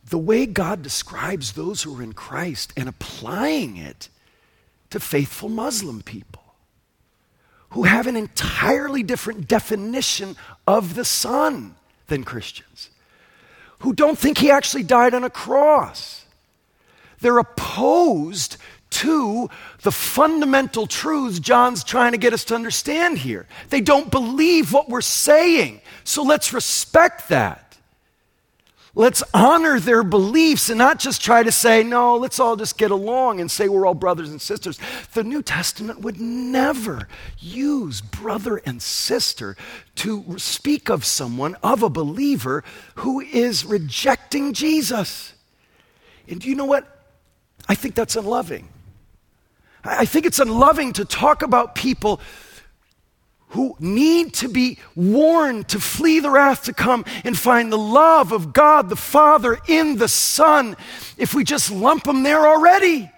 [0.08, 4.08] the way God describes those who are in Christ and applying it
[4.90, 6.42] to faithful Muslim people
[7.70, 10.36] who have an entirely different definition
[10.66, 11.74] of the Son
[12.08, 12.90] than Christians,
[13.78, 16.26] who don't think he actually died on a cross.
[17.20, 18.58] They're opposed
[18.90, 19.48] to
[19.82, 23.46] the fundamental truths John's trying to get us to understand here.
[23.70, 25.80] They don't believe what we're saying.
[26.04, 27.71] So let's respect that.
[28.94, 32.90] Let's honor their beliefs and not just try to say, no, let's all just get
[32.90, 34.78] along and say we're all brothers and sisters.
[35.14, 39.56] The New Testament would never use brother and sister
[39.96, 42.62] to speak of someone, of a believer,
[42.96, 45.32] who is rejecting Jesus.
[46.28, 46.86] And do you know what?
[47.68, 48.68] I think that's unloving.
[49.84, 52.20] I think it's unloving to talk about people
[53.52, 58.32] who need to be warned to flee the wrath to come and find the love
[58.32, 60.74] of God the Father in the Son
[61.18, 63.10] if we just lump them there already.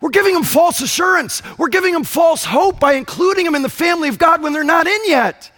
[0.00, 1.40] We're giving them false assurance.
[1.56, 4.64] We're giving them false hope by including them in the family of God when they're
[4.64, 5.52] not in yet.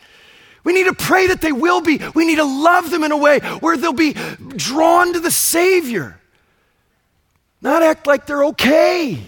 [0.62, 2.00] We need to pray that they will be.
[2.14, 4.12] We need to love them in a way where they'll be
[4.56, 6.20] drawn to the Savior,
[7.62, 9.18] not act like they're okay.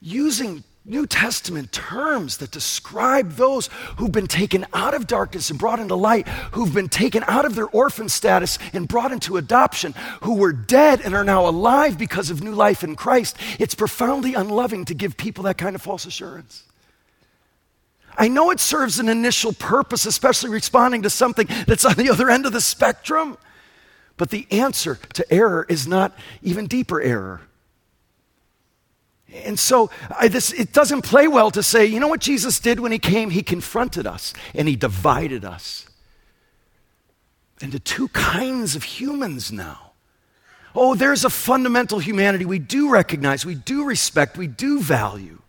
[0.00, 5.80] Using New Testament terms that describe those who've been taken out of darkness and brought
[5.80, 10.34] into light, who've been taken out of their orphan status and brought into adoption, who
[10.34, 13.38] were dead and are now alive because of new life in Christ.
[13.58, 16.64] It's profoundly unloving to give people that kind of false assurance.
[18.16, 22.28] I know it serves an initial purpose, especially responding to something that's on the other
[22.28, 23.38] end of the spectrum,
[24.18, 27.40] but the answer to error is not even deeper error.
[29.34, 32.78] And so I, this, it doesn't play well to say, you know what Jesus did
[32.78, 33.30] when he came?
[33.30, 35.86] He confronted us and he divided us
[37.60, 39.92] into two kinds of humans now.
[40.74, 45.40] Oh, there's a fundamental humanity we do recognize, we do respect, we do value.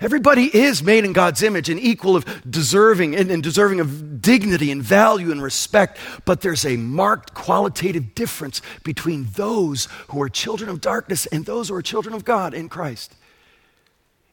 [0.00, 4.72] Everybody is made in God's image and equal of deserving and, and, deserving of dignity
[4.72, 10.68] and value and respect, but there's a marked qualitative difference between those who are children
[10.68, 13.14] of darkness and those who are children of God in Christ.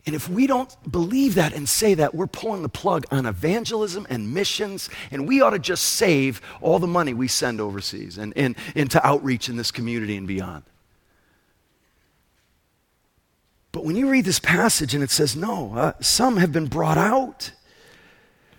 [0.07, 4.07] And if we don't believe that and say that, we're pulling the plug on evangelism
[4.09, 8.33] and missions, and we ought to just save all the money we send overseas and,
[8.35, 10.63] and into outreach in this community and beyond.
[13.71, 16.97] But when you read this passage and it says, no, uh, some have been brought
[16.97, 17.51] out,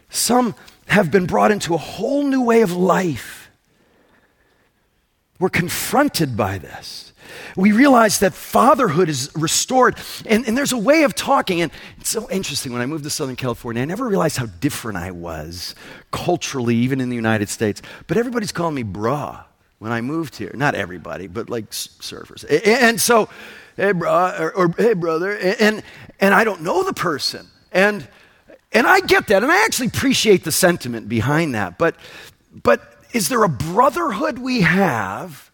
[0.09, 0.55] some
[0.87, 3.51] have been brought into a whole new way of life.
[5.39, 7.13] We're confronted by this.
[7.57, 9.97] We realize that fatherhood is restored.
[10.27, 11.61] And, and there's a way of talking.
[11.61, 12.73] And it's so interesting.
[12.73, 15.75] When I moved to Southern California, I never realized how different I was
[16.11, 17.83] culturally, even in the United States.
[18.07, 19.45] But everybody's calling me brah
[19.83, 20.53] when I moved here.
[20.55, 22.45] Not everybody, but like surfers.
[22.65, 23.29] And so
[23.77, 25.83] hey, bro, or, or hey, brother, and,
[26.21, 27.49] and I don't know the person.
[27.73, 28.07] And,
[28.71, 31.79] and I get that, and I actually appreciate the sentiment behind that.
[31.79, 31.97] But,
[32.63, 32.81] but
[33.13, 35.51] is there a brotherhood we have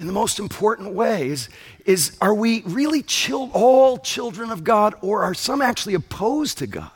[0.00, 1.48] in the most important ways?
[1.84, 6.90] Is, are we really all children of God, or are some actually opposed to God?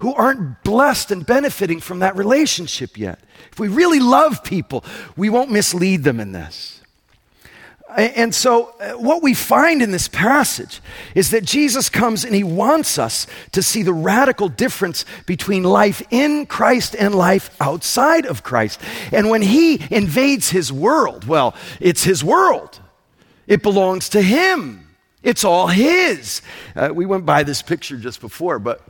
[0.00, 3.20] Who aren't blessed and benefiting from that relationship yet.
[3.52, 4.84] If we really love people,
[5.16, 6.74] we won't mislead them in this.
[7.96, 10.80] And so, uh, what we find in this passage
[11.14, 16.02] is that Jesus comes and he wants us to see the radical difference between life
[16.10, 18.80] in Christ and life outside of Christ.
[19.12, 22.80] And when he invades his world, well, it's his world,
[23.46, 24.88] it belongs to him,
[25.22, 26.42] it's all his.
[26.74, 28.82] Uh, we went by this picture just before, but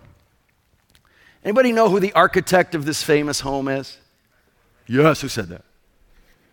[1.44, 3.98] anybody know who the architect of this famous home is?
[4.86, 5.64] Yes, who said that?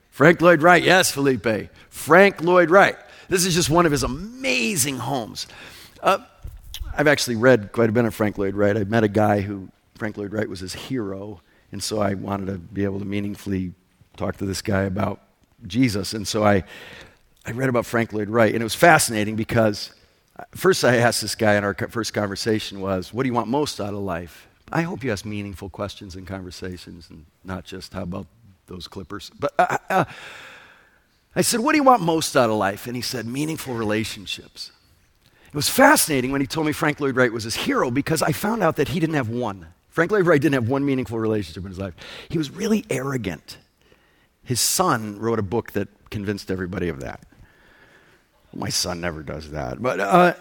[0.10, 0.84] Frank Lloyd Wright.
[0.84, 1.70] Yes, Felipe.
[1.90, 2.98] Frank Lloyd Wright.
[3.30, 5.48] This is just one of his amazing homes.
[6.04, 6.20] Uh,
[6.96, 8.76] I've actually read quite a bit of Frank Lloyd Wright.
[8.76, 12.48] I met a guy who Frank Lloyd Wright was his hero, and so I wanted
[12.48, 13.74] to be able to meaningfully
[14.18, 15.22] talk to this guy about
[15.66, 16.14] Jesus.
[16.14, 16.64] And so I,
[17.46, 19.94] I read about Frank Lloyd Wright, and it was fascinating because
[20.38, 23.48] uh, first I asked this guy in our first conversation was, "What do you want
[23.48, 27.94] most out of life?" I hope you ask meaningful questions in conversations, and not just
[27.94, 28.28] how about
[28.68, 29.32] those clippers.
[29.38, 30.06] But uh, uh,
[31.36, 32.88] I said, What do you want most out of life?
[32.88, 34.72] And he said, Meaningful relationships.
[35.48, 38.32] It was fascinating when he told me Frank Lloyd Wright was his hero because I
[38.32, 39.68] found out that he didn't have one.
[39.90, 41.94] Frank Lloyd Wright didn't have one meaningful relationship in his life.
[42.30, 43.58] He was really arrogant.
[44.46, 47.26] His son wrote a book that convinced everybody of that.
[48.54, 49.82] My son never does that.
[49.82, 50.34] But uh,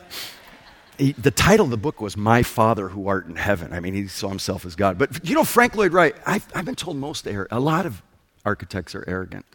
[1.00, 3.72] he, the title of the book was My Father Who Art in Heaven.
[3.72, 4.98] I mean, he saw himself as God.
[4.98, 8.02] But you know, Frank Lloyd Wright, I've, I've been told most, a lot of
[8.44, 9.46] architects are arrogant.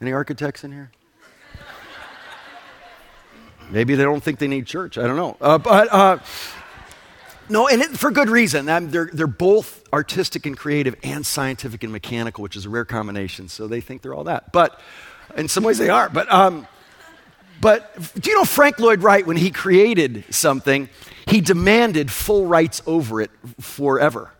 [0.00, 0.90] Any architects in here?
[3.70, 4.98] Maybe they don't think they need church.
[4.98, 5.36] I don't know.
[5.40, 6.18] Uh, but uh,
[7.48, 8.66] no, and it, for good reason.
[8.90, 13.48] They're, they're both artistic and creative and scientific and mechanical, which is a rare combination.
[13.48, 14.52] So they think they're all that.
[14.52, 14.80] But
[15.36, 16.08] in some ways they are.
[16.08, 16.66] But, um,
[17.60, 20.88] but do you know Frank Lloyd Wright, when he created something,
[21.26, 23.30] he demanded full rights over it
[23.60, 24.32] forever.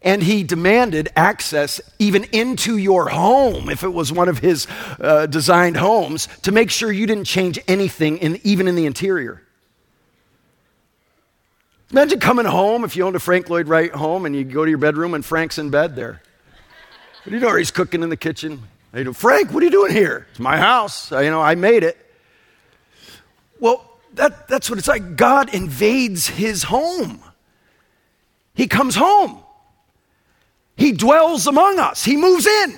[0.00, 4.66] And he demanded access even into your home if it was one of his
[5.00, 9.42] uh, designed homes to make sure you didn't change anything in, even in the interior.
[11.90, 14.70] Imagine coming home if you owned a frank lloyd wright home and you go to
[14.70, 16.22] your bedroom and frank's in bed there.
[17.24, 18.62] Do you know he's cooking in the kitchen
[18.94, 20.26] know, frank what are you doing here?
[20.30, 21.12] It's my house.
[21.12, 21.96] Uh, you know i made it.
[23.60, 23.84] Well
[24.14, 25.16] that, that's what it's like.
[25.16, 27.22] God invades his home.
[28.54, 29.38] He comes home.
[30.76, 32.76] He dwells among us, He moves in.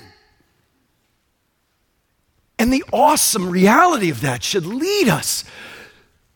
[2.58, 5.44] And the awesome reality of that should lead us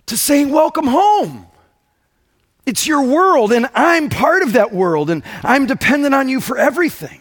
[0.06, 1.46] to saying, Welcome home.
[2.66, 6.56] It's your world, and I'm part of that world, and I'm dependent on you for
[6.56, 7.20] everything.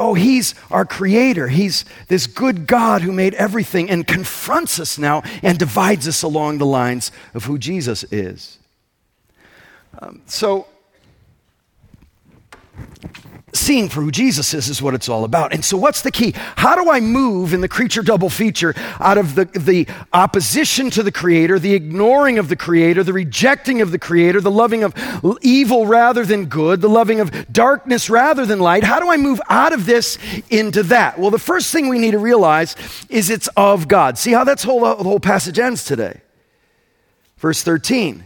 [0.00, 1.48] Oh, he's our creator.
[1.48, 6.56] He's this good God who made everything and confronts us now and divides us along
[6.56, 8.58] the lines of who Jesus is.
[9.98, 10.66] Um, so,
[13.52, 15.52] seeing for who Jesus is is what it's all about.
[15.52, 16.32] And so, what's the key?
[16.56, 21.02] How do I move in the creature double feature out of the, the opposition to
[21.02, 24.94] the Creator, the ignoring of the Creator, the rejecting of the Creator, the loving of
[25.42, 28.84] evil rather than good, the loving of darkness rather than light?
[28.84, 31.18] How do I move out of this into that?
[31.18, 32.76] Well, the first thing we need to realize
[33.08, 34.18] is it's of God.
[34.18, 36.20] See how that's whole, the whole passage ends today.
[37.38, 38.24] Verse 13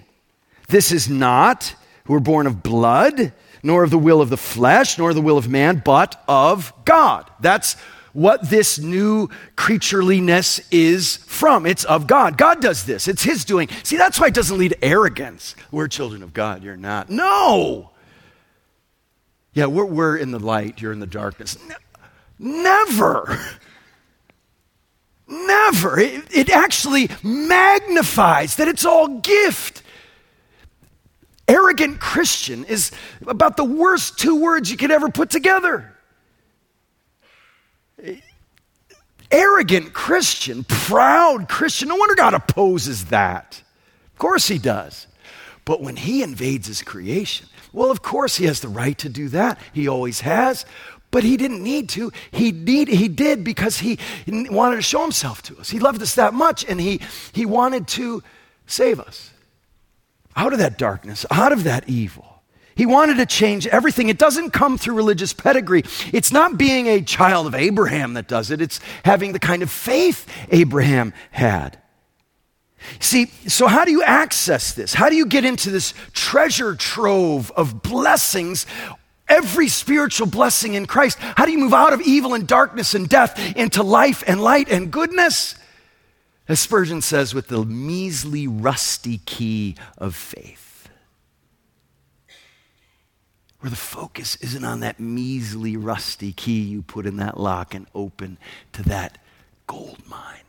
[0.68, 3.32] This is not who are born of blood
[3.64, 7.28] nor of the will of the flesh, nor the will of man, but of God.
[7.40, 7.74] That's
[8.12, 11.66] what this new creatureliness is from.
[11.66, 12.38] It's of God.
[12.38, 13.68] God does this, it's His doing.
[13.82, 15.56] See, that's why it doesn't lead to arrogance.
[15.72, 17.10] We're children of God, you're not.
[17.10, 17.90] No!
[19.54, 21.58] Yeah, we're, we're in the light, you're in the darkness.
[22.38, 23.38] never!
[25.26, 25.98] Never.
[25.98, 29.82] It, it actually magnifies that it's all gift.
[31.46, 32.90] Arrogant Christian is
[33.26, 35.92] about the worst two words you could ever put together.
[39.30, 41.88] Arrogant Christian, proud Christian.
[41.88, 43.62] No wonder God opposes that.
[44.12, 45.06] Of course he does.
[45.64, 49.28] But when he invades his creation, well, of course he has the right to do
[49.30, 49.58] that.
[49.72, 50.64] He always has.
[51.10, 52.12] But he didn't need to.
[52.30, 55.70] He, need, he did because he wanted to show himself to us.
[55.70, 57.00] He loved us that much and he,
[57.32, 58.22] he wanted to
[58.66, 59.33] save us
[60.36, 62.34] out of that darkness, out of that evil.
[62.76, 64.08] He wanted to change everything.
[64.08, 65.84] It doesn't come through religious pedigree.
[66.12, 69.70] It's not being a child of Abraham that does it, it's having the kind of
[69.70, 71.78] faith Abraham had.
[73.00, 74.92] See, so how do you access this?
[74.92, 78.66] How do you get into this treasure trove of blessings?
[79.26, 81.16] Every spiritual blessing in Christ.
[81.18, 84.68] How do you move out of evil and darkness and death into life and light
[84.68, 85.54] and goodness?
[86.46, 90.88] As Spurgeon says, with the measly, rusty key of faith.
[93.60, 97.86] Where the focus isn't on that measly, rusty key you put in that lock and
[97.94, 98.36] open
[98.72, 99.16] to that
[99.66, 100.40] gold mine.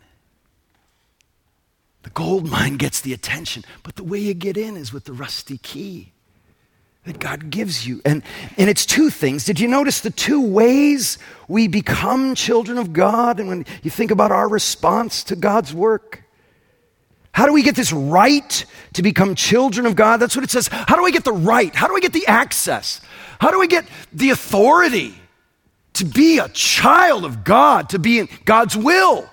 [2.03, 5.13] The gold mine gets the attention, but the way you get in is with the
[5.13, 6.11] rusty key
[7.05, 8.01] that God gives you.
[8.03, 8.23] And,
[8.57, 9.45] and it's two things.
[9.45, 13.39] Did you notice the two ways we become children of God?
[13.39, 16.23] And when you think about our response to God's work,
[17.31, 20.17] how do we get this right to become children of God?
[20.17, 20.67] That's what it says.
[20.71, 21.73] How do I get the right?
[21.75, 23.01] How do I get the access?
[23.39, 25.13] How do I get the authority
[25.93, 29.29] to be a child of God, to be in God's will,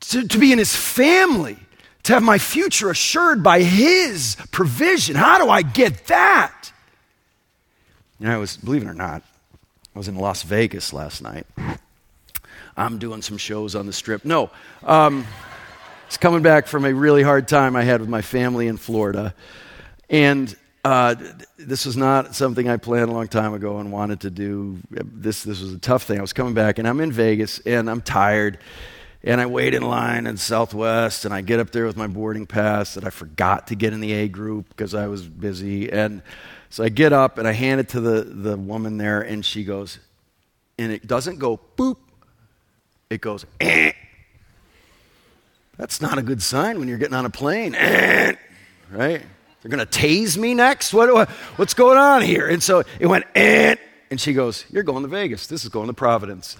[0.00, 1.56] to, to be in His family?
[2.04, 5.16] To have my future assured by His provision.
[5.16, 6.72] How do I get that?
[8.20, 9.22] You know, I was, believe it or not,
[9.94, 11.46] I was in Las Vegas last night.
[12.76, 14.24] I'm doing some shows on the strip.
[14.24, 14.50] No,
[14.82, 15.26] um,
[16.06, 19.34] it's coming back from a really hard time I had with my family in Florida.
[20.10, 21.14] And uh,
[21.56, 24.78] this was not something I planned a long time ago and wanted to do.
[24.90, 26.18] This, this was a tough thing.
[26.18, 28.58] I was coming back, and I'm in Vegas, and I'm tired
[29.26, 32.46] and I wait in line in Southwest, and I get up there with my boarding
[32.46, 35.90] pass that I forgot to get in the A group because I was busy.
[35.90, 36.22] And
[36.68, 39.64] so I get up and I hand it to the, the woman there, and she
[39.64, 39.98] goes,
[40.78, 41.96] and it doesn't go boop,
[43.08, 43.92] it goes, eh.
[45.78, 48.34] That's not a good sign when you're getting on a plane, eh.
[48.90, 49.22] right?
[49.62, 50.92] They're going to tase me next?
[50.92, 52.46] What, what, what's going on here?
[52.46, 53.76] And so it went, eh.
[54.10, 55.46] And she goes, You're going to Vegas.
[55.46, 56.58] This is going to Providence.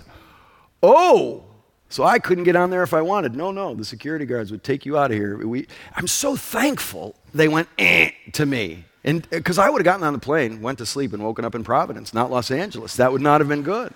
[0.83, 1.45] Oh,
[1.89, 3.37] so I couldn't get on there if I wanted.
[3.37, 5.47] No, no, the security guards would take you out of here.
[5.47, 8.85] We, I'm so thankful they went eh, to me.
[9.05, 11.55] And because I would have gotten on the plane, went to sleep, and woken up
[11.55, 12.97] in Providence, not Los Angeles.
[12.97, 13.93] That would not have been good.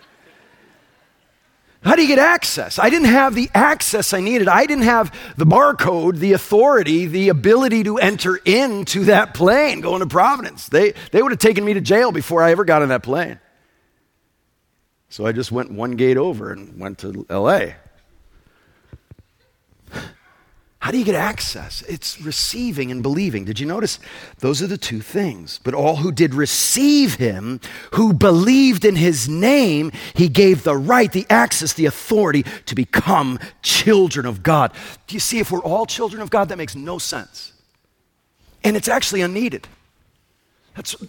[1.83, 2.79] How do you get access?
[2.79, 4.49] I didn't have the access I needed.
[4.49, 10.01] I didn't have the barcode, the authority, the ability to enter into that plane going
[10.01, 10.69] to Providence.
[10.69, 13.39] They, they would have taken me to jail before I ever got on that plane.
[15.09, 17.73] So I just went one gate over and went to LA.
[20.81, 21.83] How do you get access?
[21.83, 23.45] It's receiving and believing.
[23.45, 23.99] Did you notice?
[24.39, 25.59] Those are the two things.
[25.65, 27.61] But all who did receive him,
[27.95, 33.41] who believed in his name, he gave the right, the access, the authority to become
[33.61, 34.73] children of God.
[35.09, 37.53] Do you see, if we're all children of God, that makes no sense.
[38.63, 39.67] And it's actually unneeded.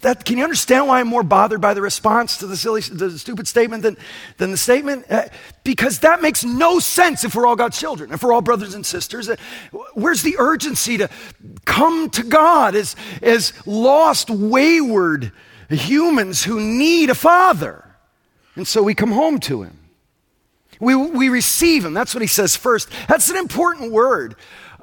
[0.00, 3.18] That, can you understand why I'm more bothered by the response to the silly, the
[3.18, 3.96] stupid statement than,
[4.38, 5.06] than the statement?
[5.08, 5.24] Uh,
[5.64, 8.84] because that makes no sense if we're all God's children, if we're all brothers and
[8.84, 9.28] sisters.
[9.28, 9.36] Uh,
[9.94, 11.08] where's the urgency to
[11.64, 15.32] come to God as, as lost, wayward
[15.68, 17.84] humans who need a father?
[18.56, 19.78] And so we come home to him.
[20.80, 21.94] We, we receive him.
[21.94, 22.88] That's what he says first.
[23.06, 24.34] That's an important word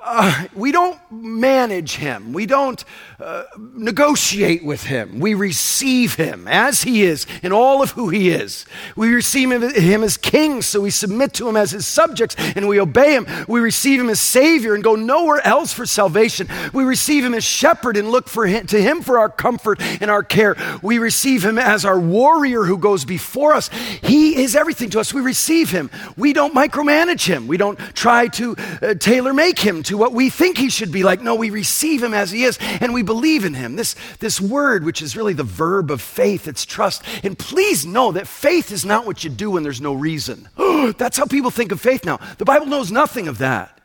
[0.07, 2.31] uh, we don't manage him.
[2.31, 2.83] We don't
[3.19, 3.43] uh,
[3.73, 5.19] negotiate with him.
[5.19, 8.65] We receive him as he is in all of who he is.
[8.95, 12.79] We receive him as king, so we submit to him as his subjects and we
[12.79, 13.27] obey him.
[13.47, 16.47] We receive him as savior and go nowhere else for salvation.
[16.73, 20.09] We receive him as shepherd and look for him, to him for our comfort and
[20.09, 20.55] our care.
[20.81, 23.69] We receive him as our warrior who goes before us.
[24.01, 25.13] He is everything to us.
[25.13, 25.89] We receive him.
[26.15, 27.47] We don't micromanage him.
[27.47, 31.03] We don't try to uh, tailor make him to what we think he should be
[31.03, 31.21] like.
[31.21, 33.75] No, we receive him as he is and we believe in him.
[33.75, 37.03] This, this word, which is really the verb of faith, it's trust.
[37.23, 40.49] And please know that faith is not what you do when there's no reason.
[40.97, 42.19] That's how people think of faith now.
[42.37, 43.76] The Bible knows nothing of that.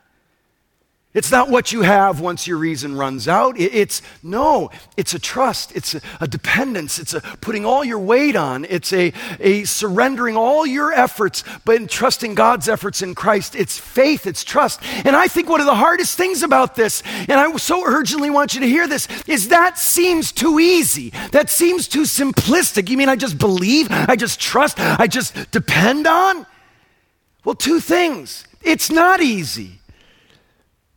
[1.13, 3.59] It's not what you have once your reason runs out.
[3.59, 8.35] It's no, it's a trust, it's a, a, dependence, it's a putting all your weight
[8.35, 13.55] on, it's a, a surrendering all your efforts, but trusting God's efforts in Christ.
[13.55, 14.81] It's faith, it's trust.
[15.05, 18.55] And I think one of the hardest things about this, and I so urgently want
[18.55, 21.11] you to hear this, is that seems too easy.
[21.31, 22.89] That seems too simplistic.
[22.89, 26.47] You mean I just believe, I just trust, I just depend on?
[27.45, 28.47] Well, two things.
[28.63, 29.79] It's not easy.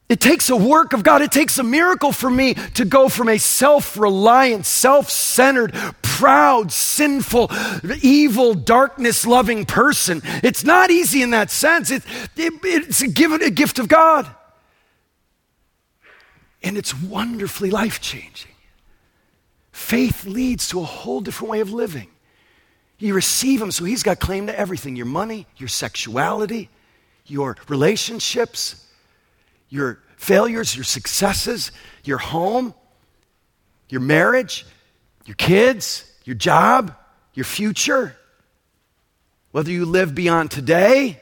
[0.09, 1.21] It takes a work of God.
[1.21, 6.71] It takes a miracle for me to go from a self reliant, self centered, proud,
[6.71, 7.51] sinful,
[8.03, 10.23] evil, darkness loving person.
[10.45, 11.91] It's not easy in that sense.
[11.91, 12.05] It,
[12.37, 14.29] it, it's a, given, a gift of God.
[16.63, 18.53] And it's wonderfully life changing.
[19.73, 22.09] Faith leads to a whole different way of living.
[22.99, 26.71] You receive Him, so He's got claim to everything your money, your sexuality,
[27.27, 28.86] your relationships
[29.69, 31.73] your failures, your successes,
[32.05, 32.75] your home,
[33.89, 34.67] your marriage,
[35.25, 36.95] your kids, your job,
[37.35, 38.17] your future.
[39.53, 41.21] Whether you live beyond today,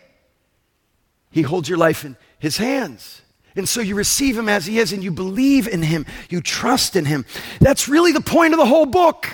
[1.30, 3.22] He holds your life in His hands.
[3.56, 6.96] And so you receive Him as He is and you believe in Him, you trust
[6.96, 7.24] in Him.
[7.60, 9.28] That's really the point of the whole book.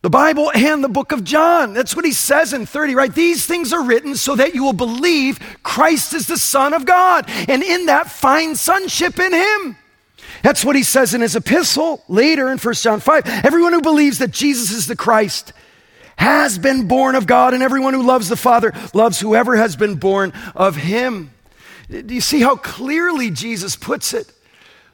[0.00, 1.74] The Bible and the book of John.
[1.74, 3.12] That's what he says in 30, right?
[3.12, 7.28] These things are written so that you will believe Christ is the Son of God,
[7.48, 9.76] and in that find sonship in him.
[10.42, 13.22] That's what he says in his epistle later in 1 John 5.
[13.44, 15.52] Everyone who believes that Jesus is the Christ
[16.16, 19.96] has been born of God, and everyone who loves the Father loves whoever has been
[19.96, 21.32] born of him.
[21.90, 24.30] Do you see how clearly Jesus puts it?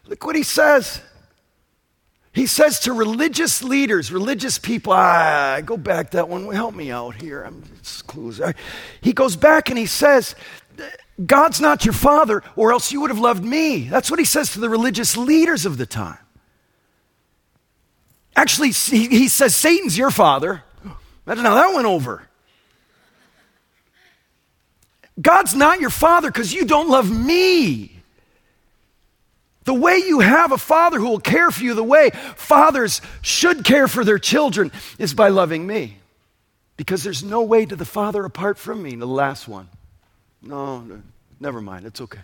[0.07, 1.03] Look what he says.
[2.35, 7.14] He says to religious leaders, religious people, ah, go back that one, help me out
[7.22, 7.43] here.
[7.43, 8.41] I'm just clues.
[9.01, 10.35] He goes back and he says,
[11.24, 13.89] God's not your father, or else you would have loved me.
[13.89, 16.18] That's what he says to the religious leaders of the time.
[18.35, 20.64] Actually, he says, Satan's your father.
[21.26, 22.28] Imagine how that went over.
[25.20, 27.93] God's not your father because you don't love me.
[29.65, 33.65] The way you have a father who will care for you, the way fathers should
[33.65, 35.99] care for their children, is by loving me.
[36.77, 38.97] Because there's no way to the Father apart from me.
[38.97, 39.69] The last one.
[40.43, 41.03] No, no
[41.41, 41.87] never mind.
[41.87, 42.21] It's okay.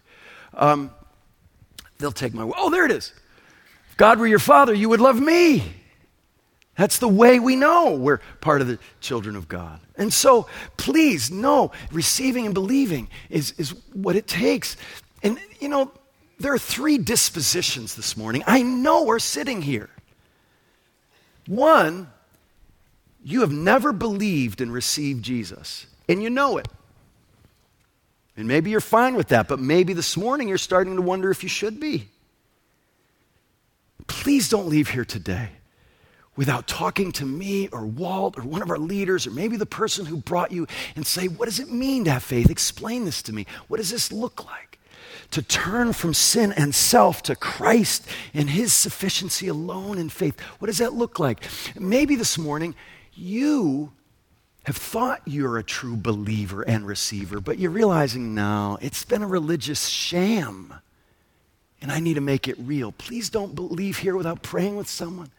[0.55, 0.91] Um,
[1.99, 2.51] they'll take my.
[2.57, 3.13] Oh, there it is.
[3.91, 5.63] If God were your Father, you would love me.
[6.77, 9.81] That's the way we know we're part of the children of God.
[9.97, 10.47] And so,
[10.79, 14.77] please know, receiving and believing is, is what it takes.
[15.23, 15.93] And, you know,
[16.41, 18.43] there are three dispositions this morning.
[18.47, 19.91] I know we're sitting here.
[21.47, 22.11] One,
[23.23, 26.67] you have never believed and received Jesus, and you know it.
[28.37, 31.43] And maybe you're fine with that, but maybe this morning you're starting to wonder if
[31.43, 32.09] you should be.
[34.07, 35.51] Please don't leave here today
[36.37, 40.07] without talking to me or Walt or one of our leaders or maybe the person
[40.07, 40.67] who brought you
[40.97, 42.49] and say, What does it mean to have faith?
[42.49, 43.45] Explain this to me.
[43.69, 44.79] What does this look like?
[45.31, 50.39] To turn from sin and self to Christ and His sufficiency alone in faith.
[50.59, 51.45] What does that look like?
[51.79, 52.75] Maybe this morning
[53.15, 53.93] you
[54.65, 59.27] have thought you're a true believer and receiver, but you're realizing, now it's been a
[59.27, 60.75] religious sham.
[61.83, 62.93] And I need to make it real.
[62.93, 65.31] Please don't believe here without praying with someone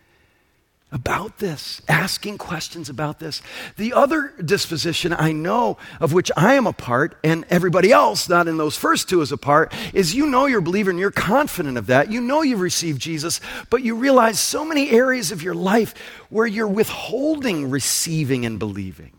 [0.92, 3.42] about this, asking questions about this.
[3.78, 8.48] The other disposition I know of which I am a part, and everybody else, not
[8.48, 11.12] in those first two, is a part, is you know you're a believer and you're
[11.12, 12.12] confident of that.
[12.12, 13.40] You know you've received Jesus,
[13.70, 15.94] but you realize so many areas of your life
[16.30, 19.14] where you're withholding receiving and believing.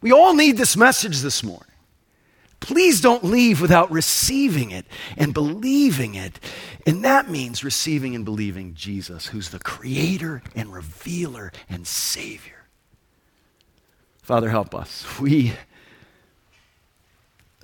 [0.00, 1.71] We all need this message this morning.
[2.62, 4.86] Please don't leave without receiving it
[5.16, 6.38] and believing it.
[6.86, 12.64] And that means receiving and believing Jesus, who's the creator and revealer and savior.
[14.22, 15.18] Father, help us.
[15.18, 15.54] We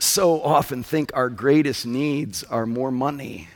[0.01, 3.49] so often think our greatest needs are more money,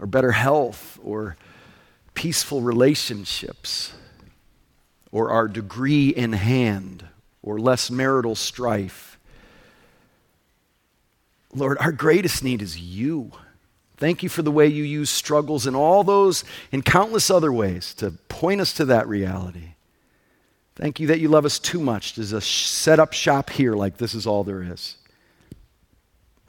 [0.00, 1.36] or better health, or
[2.14, 3.92] peaceful relationships,
[5.12, 7.06] or our degree in hand,
[7.40, 9.09] or less marital strife.
[11.54, 13.32] Lord, our greatest need is you.
[13.96, 17.92] Thank you for the way you use struggles and all those and countless other ways
[17.94, 19.74] to point us to that reality.
[20.76, 24.14] Thank you that you love us too much to set up shop here like this
[24.14, 24.96] is all there is.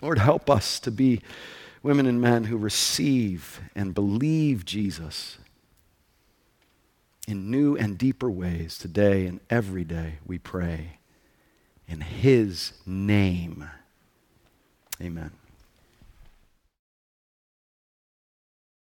[0.01, 1.21] Lord, help us to be
[1.83, 5.37] women and men who receive and believe Jesus
[7.27, 10.99] in new and deeper ways today and every day, we pray.
[11.87, 13.69] In His name,
[15.01, 15.40] amen.